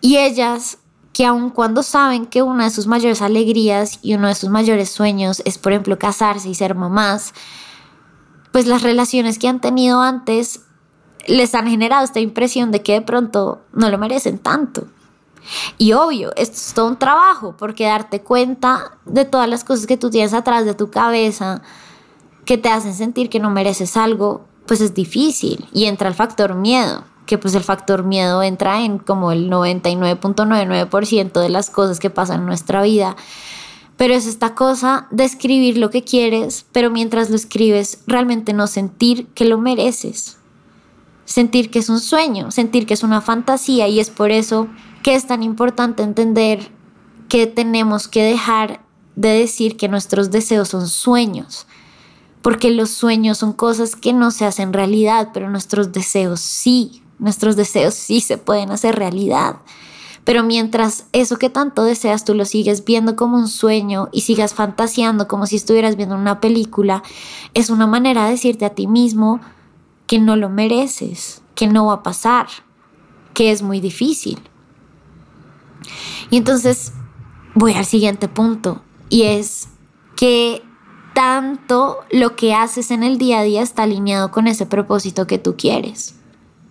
Y 0.02 0.17
ellas, 0.17 0.78
que 1.13 1.26
aun 1.26 1.52
cuando 1.52 1.84
saben 1.84 2.26
que 2.26 2.41
una 2.41 2.65
de 2.65 2.71
sus 2.71 2.86
mayores 2.86 3.21
alegrías 3.21 4.00
y 4.02 4.13
uno 4.13 4.28
de 4.28 4.36
sus 4.36 4.50
mayores 4.50 4.89
sueños 4.89 5.41
es, 5.45 5.58
por 5.58 5.71
ejemplo, 5.71 5.98
casarse 5.98 6.50
y 6.50 6.56
ser 6.56 6.76
mamás, 6.76 7.34
pues 8.55 8.67
las 8.67 8.83
relaciones 8.83 9.37
que 9.37 9.49
han 9.49 9.59
tenido 9.59 9.99
antes 9.99 10.61
les 11.27 11.53
han 11.55 11.67
generado 11.67 12.05
esta 12.05 12.21
impresión 12.21 12.71
de 12.71 12.81
que 12.81 12.93
de 12.93 13.01
pronto 13.01 13.59
no 13.73 13.89
lo 13.89 13.97
merecen 13.97 14.37
tanto. 14.39 14.87
Y 15.77 15.91
obvio, 15.91 16.31
esto 16.37 16.55
es 16.55 16.73
todo 16.73 16.87
un 16.87 16.97
trabajo, 16.97 17.55
porque 17.57 17.83
darte 17.83 18.21
cuenta 18.21 18.93
de 19.03 19.25
todas 19.25 19.49
las 19.49 19.65
cosas 19.65 19.87
que 19.87 19.97
tú 19.97 20.09
tienes 20.09 20.33
atrás 20.33 20.63
de 20.63 20.73
tu 20.73 20.89
cabeza, 20.89 21.63
que 22.45 22.57
te 22.57 22.69
hacen 22.69 22.93
sentir 22.93 23.27
que 23.29 23.41
no 23.41 23.49
mereces 23.49 23.97
algo, 23.97 24.45
pues 24.65 24.79
es 24.79 24.93
difícil. 24.93 25.67
Y 25.73 25.83
entra 25.83 26.07
el 26.07 26.15
factor 26.15 26.55
miedo, 26.55 27.03
que 27.25 27.37
pues 27.37 27.55
el 27.55 27.63
factor 27.65 28.05
miedo 28.05 28.41
entra 28.41 28.83
en 28.83 28.99
como 28.99 29.33
el 29.33 29.51
99.99% 29.51 31.41
de 31.41 31.49
las 31.49 31.69
cosas 31.69 31.99
que 31.99 32.09
pasan 32.09 32.39
en 32.39 32.45
nuestra 32.45 32.81
vida. 32.81 33.17
Pero 33.97 34.13
es 34.13 34.25
esta 34.25 34.55
cosa 34.55 35.08
de 35.12 35.23
escribir 35.23 35.77
lo 35.77 35.89
que 35.89 36.03
quieres, 36.03 36.65
pero 36.71 36.89
mientras 36.89 37.29
lo 37.29 37.36
escribes, 37.36 37.99
realmente 38.08 38.53
no 38.53 38.67
sentir 38.67 39.27
que 39.27 39.45
lo 39.45 39.58
mereces. 39.58 40.38
Sentir 41.23 41.71
que 41.71 41.79
es 41.79 41.89
un 41.89 41.99
sueño, 41.99 42.51
sentir 42.51 42.86
que 42.86 42.93
es 42.93 43.03
una 43.03 43.21
fantasía 43.21 43.88
y 43.88 43.99
es 43.99 44.10
por 44.10 44.31
eso 44.31 44.67
que 45.01 45.15
es 45.15 45.27
tan 45.27 45.43
importante 45.43 46.03
entender 46.03 46.71
que 47.29 47.47
tenemos 47.47 48.08
que 48.08 48.23
dejar 48.23 48.81
de 49.15 49.29
decir 49.29 49.77
que 49.77 49.88
nuestros 49.88 50.31
deseos 50.31 50.69
son 50.69 50.88
sueños, 50.88 51.67
porque 52.41 52.69
los 52.69 52.91
sueños 52.91 53.38
son 53.38 53.53
cosas 53.53 53.95
que 53.95 54.13
no 54.13 54.31
se 54.31 54.45
hacen 54.45 54.73
realidad, 54.73 55.29
pero 55.34 55.49
nuestros 55.49 55.91
deseos 55.91 56.41
sí, 56.41 57.01
nuestros 57.17 57.55
deseos 57.55 57.93
sí 57.93 58.19
se 58.19 58.38
pueden 58.38 58.71
hacer 58.71 58.95
realidad. 58.95 59.58
Pero 60.25 60.43
mientras 60.43 61.05
eso 61.13 61.38
que 61.38 61.51
tanto 61.51 61.83
deseas 61.83 62.25
tú 62.25 62.33
lo 62.33 62.45
sigues 62.45 62.83
viendo 62.83 63.15
como 63.15 63.38
un 63.38 63.47
sueño 63.47 64.09
y 64.11 64.21
sigas 64.21 64.55
fantaseando 64.55 65.27
como 65.27 65.45
si 65.45 65.55
estuvieras 65.55 65.95
viendo 65.95 66.15
una 66.15 66.41
película, 66.41 67.03
es 67.53 67.69
una 67.69 67.88
manera 67.88 68.25
de 68.25 68.31
decirte 68.31 68.65
a 68.65 68.71
ti 68.71 68.88
mismo 68.88 69.39
que 70.07 70.19
no 70.19 70.35
lo 70.35 70.49
mereces, 70.49 71.43
que 71.53 71.67
no 71.67 71.85
va 71.85 71.93
a 71.93 72.03
pasar, 72.03 72.47
que 73.33 73.51
es 73.51 73.61
muy 73.61 73.79
difícil. 73.79 74.39
Y 76.31 76.38
entonces 76.38 76.91
voy 77.53 77.73
al 77.73 77.85
siguiente 77.85 78.27
punto 78.27 78.81
y 79.09 79.23
es 79.23 79.69
que 80.15 80.63
tanto 81.13 81.99
lo 82.11 82.35
que 82.35 82.55
haces 82.55 82.89
en 82.89 83.03
el 83.03 83.19
día 83.19 83.39
a 83.39 83.43
día 83.43 83.61
está 83.61 83.83
alineado 83.83 84.31
con 84.31 84.47
ese 84.47 84.65
propósito 84.65 85.27
que 85.27 85.38
tú 85.38 85.55
quieres. 85.55 86.15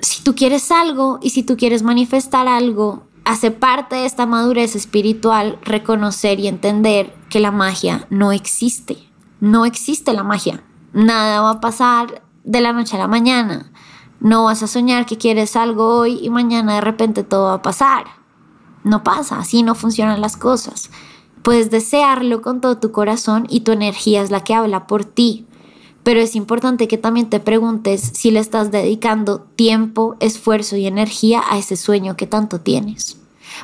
Si 0.00 0.22
tú 0.24 0.34
quieres 0.34 0.72
algo 0.72 1.20
y 1.22 1.30
si 1.30 1.44
tú 1.44 1.56
quieres 1.56 1.82
manifestar 1.82 2.48
algo, 2.48 3.04
hace 3.24 3.50
parte 3.50 3.96
de 3.96 4.06
esta 4.06 4.26
madurez 4.26 4.76
espiritual 4.76 5.58
reconocer 5.62 6.40
y 6.40 6.48
entender 6.48 7.14
que 7.30 7.40
la 7.40 7.50
magia 7.50 8.06
no 8.10 8.32
existe. 8.32 8.98
No 9.40 9.64
existe 9.64 10.12
la 10.12 10.22
magia. 10.22 10.62
Nada 10.92 11.40
va 11.40 11.50
a 11.50 11.60
pasar 11.60 12.22
de 12.44 12.60
la 12.60 12.72
noche 12.72 12.96
a 12.96 13.00
la 13.00 13.08
mañana. 13.08 13.72
No 14.20 14.44
vas 14.44 14.62
a 14.62 14.66
soñar 14.66 15.06
que 15.06 15.18
quieres 15.18 15.56
algo 15.56 15.98
hoy 15.98 16.18
y 16.22 16.30
mañana 16.30 16.76
de 16.76 16.80
repente 16.80 17.24
todo 17.24 17.46
va 17.46 17.54
a 17.54 17.62
pasar. 17.62 18.04
No 18.84 19.02
pasa, 19.02 19.38
así 19.38 19.62
no 19.62 19.74
funcionan 19.74 20.20
las 20.20 20.36
cosas. 20.36 20.90
Puedes 21.42 21.70
desearlo 21.70 22.40
con 22.40 22.60
todo 22.60 22.78
tu 22.78 22.92
corazón 22.92 23.46
y 23.48 23.60
tu 23.60 23.72
energía 23.72 24.22
es 24.22 24.30
la 24.30 24.44
que 24.44 24.54
habla 24.54 24.86
por 24.86 25.04
ti. 25.04 25.46
Pero 26.04 26.20
es 26.20 26.36
importante 26.36 26.86
que 26.86 26.98
también 26.98 27.30
te 27.30 27.40
preguntes 27.40 28.12
si 28.14 28.30
le 28.30 28.38
estás 28.38 28.70
dedicando 28.70 29.40
tiempo, 29.56 30.16
esfuerzo 30.20 30.76
y 30.76 30.86
energía 30.86 31.42
a 31.48 31.58
ese 31.58 31.76
sueño 31.76 32.16
que 32.16 32.26
tanto 32.26 32.60
tienes. 32.60 33.16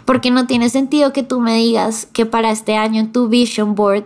Porque 0.07 0.31
no 0.31 0.47
tiene 0.47 0.71
sentido 0.71 1.13
que 1.13 1.23
tú 1.23 1.41
me 1.41 1.57
digas 1.57 2.09
que 2.13 2.27
para 2.27 2.51
este 2.51 2.77
año 2.77 3.01
en 3.01 3.13
tu 3.13 3.29
vision 3.29 3.75
board 3.75 4.05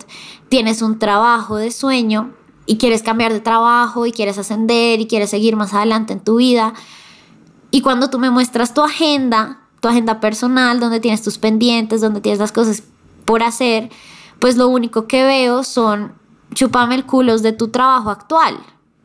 tienes 0.49 0.83
un 0.83 0.99
trabajo 0.99 1.57
de 1.57 1.71
sueño 1.71 2.33
y 2.67 2.77
quieres 2.77 3.03
cambiar 3.03 3.33
de 3.33 3.41
trabajo 3.41 4.05
y 4.05 4.13
quieres 4.13 4.37
ascender 4.39 5.01
y 5.01 5.07
quieres 5.07 5.31
seguir 5.31 5.55
más 5.55 5.73
adelante 5.73 6.13
en 6.13 6.21
tu 6.21 6.37
vida. 6.37 6.75
Y 7.71 7.83
cuando 7.83 8.11
tú 8.11 8.19
me 8.19 8.31
muestras 8.31 8.75
tu 8.75 8.83
agenda, 8.83 9.61
tu 9.81 9.89
agenda 9.89 10.19
personal, 10.19 10.81
donde 10.81 11.01
tienes 11.01 11.23
tus 11.23 11.39
pendientes, 11.39 12.01
donde 12.01 12.21
tienes 12.21 12.41
las 12.41 12.53
cosas 12.53 12.83
por 13.25 13.43
hacer, 13.43 13.91
pues 14.39 14.57
lo 14.57 14.69
único 14.69 15.07
que 15.07 15.23
veo 15.23 15.63
son 15.63 16.13
chupame 16.55 16.95
el 16.95 17.05
culos 17.05 17.43
de 17.43 17.53
tu 17.53 17.69
trabajo 17.69 18.11
actual. 18.11 18.59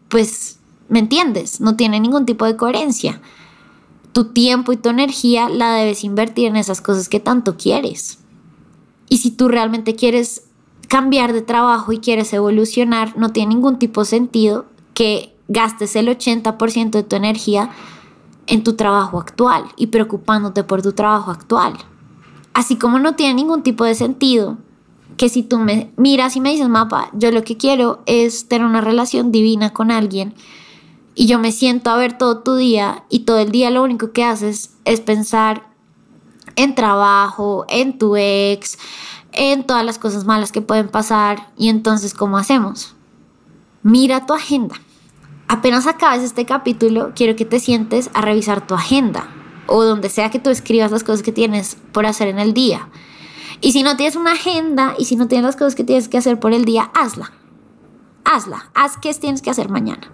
Pues, 0.07 0.59
¿me 0.87 0.99
entiendes? 0.99 1.59
No 1.59 1.75
tiene 1.75 1.99
ningún 1.99 2.25
tipo 2.25 2.45
de 2.45 2.55
coherencia. 2.55 3.21
Tu 4.13 4.25
tiempo 4.31 4.71
y 4.71 4.77
tu 4.77 4.89
energía 4.89 5.49
la 5.49 5.73
debes 5.73 6.03
invertir 6.03 6.47
en 6.47 6.55
esas 6.55 6.81
cosas 6.81 7.09
que 7.09 7.19
tanto 7.19 7.57
quieres. 7.57 8.19
Y 9.09 9.17
si 9.17 9.31
tú 9.31 9.47
realmente 9.47 9.95
quieres 9.95 10.43
cambiar 10.87 11.33
de 11.33 11.41
trabajo 11.41 11.91
y 11.91 11.99
quieres 11.99 12.33
evolucionar, 12.33 13.17
no 13.17 13.31
tiene 13.31 13.53
ningún 13.53 13.77
tipo 13.77 14.01
de 14.01 14.05
sentido 14.05 14.65
que 14.93 15.35
gastes 15.47 15.95
el 15.95 16.07
80% 16.07 16.91
de 16.91 17.03
tu 17.03 17.15
energía 17.15 17.71
en 18.47 18.63
tu 18.63 18.75
trabajo 18.75 19.19
actual 19.19 19.65
y 19.75 19.87
preocupándote 19.87 20.63
por 20.63 20.81
tu 20.81 20.93
trabajo 20.93 21.31
actual. 21.31 21.73
Así 22.53 22.77
como 22.77 22.99
no 22.99 23.15
tiene 23.15 23.35
ningún 23.35 23.63
tipo 23.63 23.85
de 23.85 23.95
sentido 23.95 24.57
que 25.19 25.27
si 25.27 25.43
tú 25.43 25.59
me 25.59 25.91
miras 25.97 26.37
y 26.37 26.39
me 26.39 26.51
dices, 26.51 26.69
mapa, 26.69 27.09
yo 27.11 27.29
lo 27.31 27.43
que 27.43 27.57
quiero 27.57 28.01
es 28.05 28.47
tener 28.47 28.65
una 28.65 28.79
relación 28.79 29.33
divina 29.33 29.73
con 29.73 29.91
alguien 29.91 30.33
y 31.13 31.27
yo 31.27 31.39
me 31.39 31.51
siento 31.51 31.89
a 31.89 31.97
ver 31.97 32.17
todo 32.17 32.39
tu 32.39 32.55
día 32.55 33.03
y 33.09 33.25
todo 33.25 33.37
el 33.39 33.51
día 33.51 33.69
lo 33.69 33.83
único 33.83 34.13
que 34.13 34.23
haces 34.23 34.77
es 34.85 35.01
pensar 35.01 35.67
en 36.55 36.73
trabajo, 36.73 37.65
en 37.67 37.97
tu 37.97 38.15
ex, 38.15 38.77
en 39.33 39.65
todas 39.65 39.85
las 39.85 39.99
cosas 39.99 40.23
malas 40.23 40.53
que 40.53 40.61
pueden 40.61 40.87
pasar 40.87 41.51
y 41.57 41.67
entonces 41.67 42.13
¿cómo 42.13 42.37
hacemos? 42.37 42.95
Mira 43.83 44.25
tu 44.25 44.33
agenda. 44.33 44.75
Apenas 45.49 45.85
acabes 45.85 46.23
este 46.23 46.45
capítulo, 46.45 47.11
quiero 47.13 47.35
que 47.35 47.43
te 47.43 47.59
sientes 47.59 48.09
a 48.13 48.21
revisar 48.21 48.65
tu 48.65 48.73
agenda 48.73 49.27
o 49.67 49.83
donde 49.83 50.07
sea 50.07 50.31
que 50.31 50.39
tú 50.39 50.49
escribas 50.49 50.91
las 50.91 51.03
cosas 51.03 51.23
que 51.23 51.33
tienes 51.33 51.75
por 51.91 52.05
hacer 52.05 52.29
en 52.29 52.39
el 52.39 52.53
día. 52.53 52.87
Y 53.61 53.71
si 53.71 53.83
no 53.83 53.97
tienes 53.97 54.15
una 54.15 54.33
agenda 54.33 54.95
y 54.97 55.05
si 55.05 55.15
no 55.15 55.27
tienes 55.27 55.45
las 55.45 55.55
cosas 55.55 55.75
que 55.75 55.83
tienes 55.83 56.07
que 56.07 56.17
hacer 56.17 56.39
por 56.39 56.53
el 56.53 56.65
día, 56.65 56.91
hazla. 56.93 57.31
Hazla, 58.25 58.69
haz 58.75 58.97
qué 58.97 59.13
tienes 59.13 59.41
que 59.41 59.49
hacer 59.49 59.69
mañana. 59.69 60.11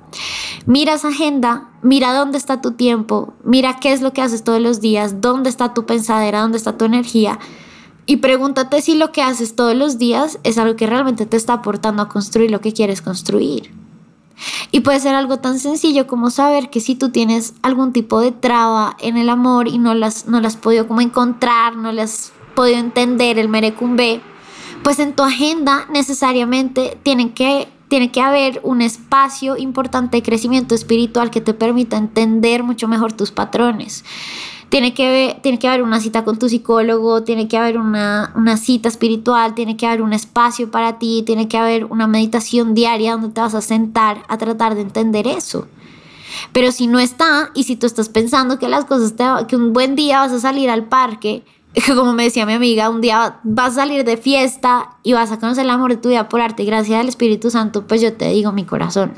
Mira 0.66 0.94
esa 0.94 1.10
agenda, 1.10 1.70
mira 1.82 2.14
dónde 2.14 2.38
está 2.38 2.62
tu 2.62 2.72
tiempo, 2.72 3.34
mira 3.44 3.80
qué 3.80 3.92
es 3.92 4.02
lo 4.02 4.14
que 4.14 4.22
haces 4.22 4.44
todos 4.44 4.62
los 4.62 4.80
días, 4.80 5.22
dónde 5.22 5.50
está 5.50 5.74
tu 5.74 5.86
pensadera, 5.86 6.42
dónde 6.42 6.58
está 6.58 6.78
tu 6.78 6.86
energía 6.86 7.40
y 8.08 8.18
pregúntate 8.18 8.82
si 8.82 8.96
lo 8.96 9.12
que 9.12 9.22
haces 9.22 9.56
todos 9.56 9.76
los 9.76 9.98
días 9.98 10.40
es 10.44 10.58
algo 10.58 10.76
que 10.76 10.86
realmente 10.86 11.26
te 11.26 11.38
está 11.38 11.54
aportando 11.54 12.04
a 12.04 12.10
construir 12.10 12.52
lo 12.52 12.62
que 12.62 12.74
quieres 12.74 13.02
construir. 13.02 13.72
Y 14.72 14.82
puede 14.82 15.00
ser 15.00 15.16
algo 15.16 15.40
tan 15.40 15.60
sencillo 15.60 16.08
como 16.08 16.30
saber 16.30 16.70
que 16.70 16.82
si 16.82 16.96
tú 16.96 17.10
tienes 17.10 17.54
algún 17.62 17.94
tipo 17.94 18.20
de 18.20 18.32
traba 18.32 18.96
en 19.00 19.18
el 19.18 19.30
amor 19.30 19.68
y 19.68 19.78
no 19.78 19.96
las, 19.96 20.28
no 20.28 20.40
las 20.42 20.56
has 20.56 20.62
podido 20.62 20.88
como 20.88 21.02
encontrar, 21.02 21.78
no 21.78 21.92
las 21.92 22.32
podido 22.56 22.80
entender 22.80 23.38
el 23.38 23.50
merecumbe, 23.50 24.22
pues 24.84 25.00
en 25.00 25.14
tu 25.14 25.24
agenda 25.24 25.88
necesariamente 25.92 26.98
tienen 27.04 27.32
que, 27.32 27.68
tiene 27.88 28.12
que 28.12 28.22
haber 28.22 28.60
un 28.64 28.82
espacio 28.82 29.58
importante 29.58 30.18
de 30.18 30.24
crecimiento 30.24 30.76
espiritual 30.76 31.32
que 31.32 31.42
te 31.42 31.54
permita 31.54 31.98
entender 31.98 32.64
mucho 32.64 32.88
mejor 32.88 33.14
tus 33.14 33.32
patrones. 33.32 34.06
Tiene 34.70 34.94
que, 34.94 35.40
tiene 35.44 35.60
que 35.60 35.68
haber 35.68 35.84
una 35.84 36.00
cita 36.00 36.24
con 36.24 36.40
tu 36.40 36.50
psicólogo, 36.50 37.24
tiene 37.24 37.48
que 37.48 37.58
haber 37.58 37.78
una, 37.78 38.32
una 38.36 38.58
cita 38.58 38.90
espiritual, 38.90 39.54
tiene 39.54 39.78
que 39.78 39.86
haber 39.86 40.02
un 40.02 40.12
espacio 40.12 40.72
para 40.72 40.98
ti, 40.98 41.24
tiene 41.26 41.48
que 41.48 41.58
haber 41.58 41.86
una 41.86 42.08
meditación 42.08 42.74
diaria 42.74 43.14
donde 43.14 43.30
te 43.30 43.42
vas 43.42 43.54
a 43.54 43.62
sentar 43.62 44.24
a 44.28 44.38
tratar 44.38 44.76
de 44.76 44.82
entender 44.82 45.28
eso. 45.28 45.68
Pero 46.52 46.72
si 46.72 46.88
no 46.88 47.00
está 47.00 47.52
y 47.54 47.64
si 47.64 47.76
tú 47.76 47.86
estás 47.86 48.10
pensando 48.10 48.60
que 48.60 48.68
las 48.68 48.86
cosas 48.86 49.16
te, 49.16 49.24
que 49.48 49.56
un 49.56 49.74
buen 49.74 49.96
día 49.96 50.20
vas 50.20 50.32
a 50.32 50.40
salir 50.40 50.70
al 50.70 50.86
parque, 50.86 51.44
como 51.96 52.14
me 52.14 52.24
decía 52.24 52.46
mi 52.46 52.54
amiga, 52.54 52.90
un 52.90 53.02
día 53.02 53.40
vas 53.44 53.74
a 53.74 53.82
salir 53.82 54.04
de 54.06 54.18
fiesta 54.18 54.98
y 55.04 55.14
vas 55.14 55.32
a 55.32 55.40
conocer 55.40 55.66
el 55.66 55.72
amor 55.72 55.92
de 55.92 55.98
tu 55.98 56.10
vida 56.10 56.30
por 56.30 56.42
arte 56.42 56.64
gracias 56.64 57.00
al 57.00 57.10
Espíritu 57.10 57.50
Santo, 57.50 57.86
pues 57.88 58.02
yo 58.02 58.14
te 58.14 58.30
digo 58.30 58.52
mi 58.52 58.66
corazón, 58.66 59.14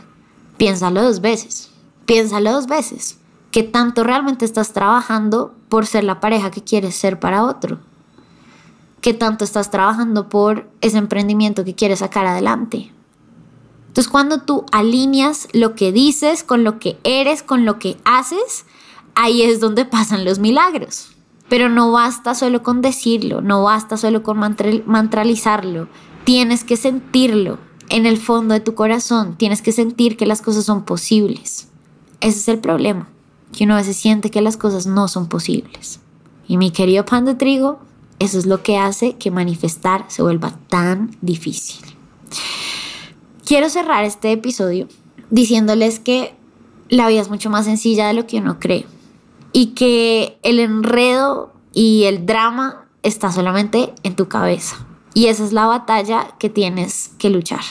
piénsalo 0.57 1.03
dos 1.03 1.21
veces, 1.21 1.71
piénsalo 2.05 2.51
dos 2.51 2.67
veces 2.67 3.19
que 3.51 3.63
tanto 3.63 4.03
realmente 4.03 4.45
estás 4.45 4.73
trabajando 4.73 5.53
por 5.69 5.85
ser 5.85 6.03
la 6.03 6.19
pareja 6.19 6.51
que 6.51 6.63
quieres 6.63 6.95
ser 6.95 7.19
para 7.19 7.43
otro, 7.43 7.79
que 9.01 9.13
tanto 9.13 9.45
estás 9.45 9.71
trabajando 9.71 10.29
por 10.29 10.69
ese 10.81 10.97
emprendimiento 10.97 11.63
que 11.63 11.75
quieres 11.75 11.99
sacar 11.99 12.25
adelante. 12.25 12.91
Entonces 13.87 14.11
cuando 14.11 14.41
tú 14.41 14.65
alineas 14.71 15.47
lo 15.53 15.75
que 15.75 15.91
dices 15.91 16.43
con 16.43 16.63
lo 16.63 16.77
que 16.77 16.99
eres, 17.03 17.41
con 17.41 17.65
lo 17.65 17.79
que 17.79 17.97
haces, 18.03 18.65
ahí 19.15 19.41
es 19.41 19.59
donde 19.59 19.85
pasan 19.85 20.25
los 20.25 20.39
milagros. 20.39 21.16
Pero 21.49 21.69
no 21.69 21.91
basta 21.91 22.35
solo 22.35 22.61
con 22.61 22.81
decirlo, 22.81 23.41
no 23.41 23.63
basta 23.63 23.97
solo 23.97 24.21
con 24.23 24.37
mantralizarlo, 24.37 25.87
tienes 26.23 26.63
que 26.63 26.75
sentirlo 26.75 27.57
en 27.89 28.05
el 28.05 28.17
fondo 28.17 28.53
de 28.53 28.59
tu 28.59 28.75
corazón, 28.75 29.37
tienes 29.37 29.61
que 29.61 29.71
sentir 29.71 30.17
que 30.17 30.25
las 30.25 30.41
cosas 30.41 30.65
son 30.65 30.83
posibles. 30.83 31.69
Ese 32.19 32.39
es 32.39 32.47
el 32.49 32.59
problema 32.59 33.07
que 33.55 33.63
uno 33.63 33.75
a 33.75 33.77
veces 33.77 33.95
siente 33.95 34.29
que 34.29 34.41
las 34.41 34.57
cosas 34.57 34.87
no 34.87 35.07
son 35.07 35.27
posibles. 35.27 36.01
Y 36.47 36.57
mi 36.57 36.71
querido 36.71 37.05
pan 37.05 37.25
de 37.25 37.35
trigo, 37.35 37.79
eso 38.19 38.37
es 38.37 38.45
lo 38.45 38.61
que 38.61 38.77
hace 38.77 39.13
que 39.13 39.31
manifestar 39.31 40.05
se 40.09 40.21
vuelva 40.21 40.57
tan 40.67 41.15
difícil. 41.21 41.85
Quiero 43.45 43.69
cerrar 43.69 44.03
este 44.03 44.31
episodio 44.31 44.87
diciéndoles 45.29 45.99
que 45.99 46.35
la 46.89 47.07
vida 47.07 47.21
es 47.21 47.29
mucho 47.29 47.49
más 47.49 47.65
sencilla 47.65 48.07
de 48.07 48.13
lo 48.13 48.27
que 48.27 48.37
uno 48.37 48.59
cree 48.59 48.85
y 49.53 49.67
que 49.67 50.39
el 50.43 50.59
enredo 50.59 51.53
y 51.73 52.03
el 52.03 52.25
drama 52.25 52.85
está 53.03 53.31
solamente 53.31 53.93
en 54.03 54.15
tu 54.15 54.27
cabeza. 54.27 54.85
Y 55.13 55.27
esa 55.27 55.43
es 55.43 55.53
la 55.53 55.65
batalla 55.65 56.35
que 56.37 56.49
tienes 56.49 57.11
que 57.17 57.29
luchar. 57.29 57.61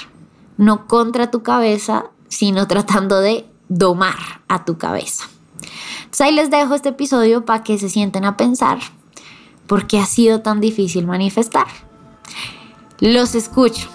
No 0.56 0.86
contra 0.86 1.30
tu 1.30 1.42
cabeza, 1.42 2.06
sino 2.28 2.66
tratando 2.66 3.20
de 3.20 3.46
domar 3.68 4.16
a 4.48 4.64
tu 4.64 4.78
cabeza. 4.78 5.24
Entonces 5.98 6.20
ahí 6.20 6.32
les 6.32 6.50
dejo 6.50 6.74
este 6.74 6.90
episodio 6.90 7.44
para 7.44 7.62
que 7.62 7.78
se 7.78 7.88
sienten 7.88 8.24
a 8.24 8.36
pensar 8.36 8.78
por 9.66 9.86
qué 9.86 9.98
ha 9.98 10.06
sido 10.06 10.40
tan 10.40 10.60
difícil 10.60 11.06
manifestar. 11.06 11.66
Los 13.00 13.34
escucho. 13.34 13.88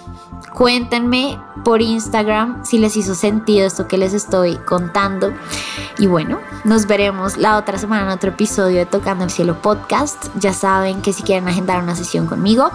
Cuéntenme 0.54 1.38
por 1.64 1.80
Instagram 1.80 2.64
si 2.64 2.78
les 2.78 2.96
hizo 2.96 3.14
sentido 3.14 3.66
esto 3.66 3.88
que 3.88 3.96
les 3.96 4.12
estoy 4.12 4.56
contando. 4.56 5.32
Y 5.98 6.06
bueno, 6.06 6.40
nos 6.64 6.86
veremos 6.86 7.36
la 7.36 7.56
otra 7.56 7.78
semana 7.78 8.04
en 8.04 8.10
otro 8.10 8.30
episodio 8.30 8.78
de 8.78 8.86
Tocando 8.86 9.24
el 9.24 9.30
Cielo 9.30 9.60
Podcast. 9.60 10.26
Ya 10.38 10.52
saben 10.52 11.00
que 11.00 11.12
si 11.12 11.22
quieren 11.22 11.48
agendar 11.48 11.82
una 11.82 11.96
sesión 11.96 12.26
conmigo, 12.26 12.70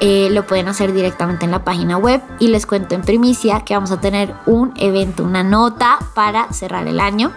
eh, 0.00 0.30
lo 0.30 0.46
pueden 0.46 0.68
hacer 0.68 0.92
directamente 0.92 1.44
en 1.44 1.50
la 1.50 1.64
página 1.64 1.98
web. 1.98 2.22
Y 2.38 2.48
les 2.48 2.66
cuento 2.66 2.94
en 2.94 3.02
primicia 3.02 3.60
que 3.60 3.74
vamos 3.74 3.90
a 3.90 4.00
tener 4.00 4.34
un 4.46 4.72
evento, 4.76 5.22
una 5.22 5.42
nota 5.42 5.98
para 6.14 6.52
cerrar 6.52 6.88
el 6.88 6.98
año. 6.98 7.30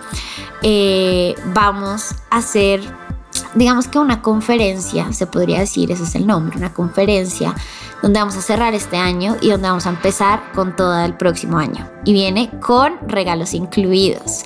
Eh, 0.62 1.36
vamos 1.54 2.16
a 2.30 2.38
hacer 2.38 2.82
digamos 3.56 3.88
que 3.88 3.98
una 3.98 4.22
conferencia, 4.22 5.12
se 5.14 5.26
podría 5.26 5.60
decir, 5.60 5.92
ese 5.92 6.04
es 6.04 6.16
el 6.16 6.28
nombre, 6.28 6.58
una 6.58 6.74
conferencia 6.74 7.56
donde 8.02 8.20
vamos 8.20 8.36
a 8.36 8.42
cerrar 8.42 8.74
este 8.74 8.98
año 8.98 9.38
y 9.42 9.50
donde 9.50 9.68
vamos 9.68 9.88
a 9.88 9.90
empezar 9.90 10.52
con 10.54 10.76
todo 10.76 11.04
el 11.04 11.16
próximo 11.16 11.58
año. 11.58 11.90
Y 12.04 12.14
viene 12.14 12.52
con 12.60 12.94
regalos 13.08 13.54
incluidos. 13.54 14.44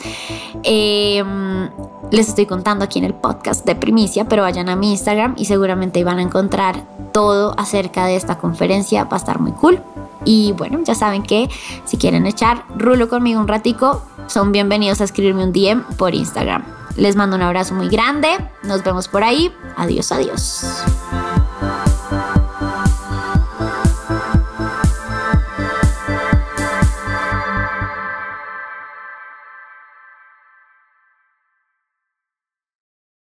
Em, 0.63 1.69
les 2.11 2.29
estoy 2.29 2.45
contando 2.45 2.85
aquí 2.85 2.99
en 2.99 3.05
el 3.05 3.13
podcast 3.13 3.65
de 3.65 3.75
primicia, 3.75 4.25
pero 4.25 4.43
vayan 4.43 4.69
a 4.69 4.75
mi 4.75 4.91
Instagram 4.91 5.33
y 5.37 5.45
seguramente 5.45 6.03
van 6.03 6.19
a 6.19 6.21
encontrar 6.21 6.83
todo 7.11 7.53
acerca 7.57 8.05
de 8.05 8.15
esta 8.15 8.37
conferencia. 8.37 9.03
Va 9.05 9.17
a 9.17 9.19
estar 9.19 9.39
muy 9.39 9.51
cool. 9.53 9.81
Y 10.23 10.53
bueno, 10.53 10.79
ya 10.83 10.95
saben 10.95 11.23
que 11.23 11.49
si 11.85 11.97
quieren 11.97 12.27
echar 12.27 12.63
rulo 12.77 13.09
conmigo 13.09 13.39
un 13.39 13.47
ratico, 13.47 14.03
son 14.27 14.51
bienvenidos 14.51 15.01
a 15.01 15.05
escribirme 15.05 15.43
un 15.43 15.53
DM 15.53 15.83
por 15.97 16.13
Instagram. 16.13 16.78
Les 16.95 17.15
mando 17.15 17.35
un 17.35 17.41
abrazo 17.41 17.73
muy 17.73 17.87
grande. 17.89 18.29
Nos 18.63 18.83
vemos 18.83 19.07
por 19.07 19.23
ahí. 19.23 19.53
Adiós, 19.77 20.11
adiós. 20.11 20.83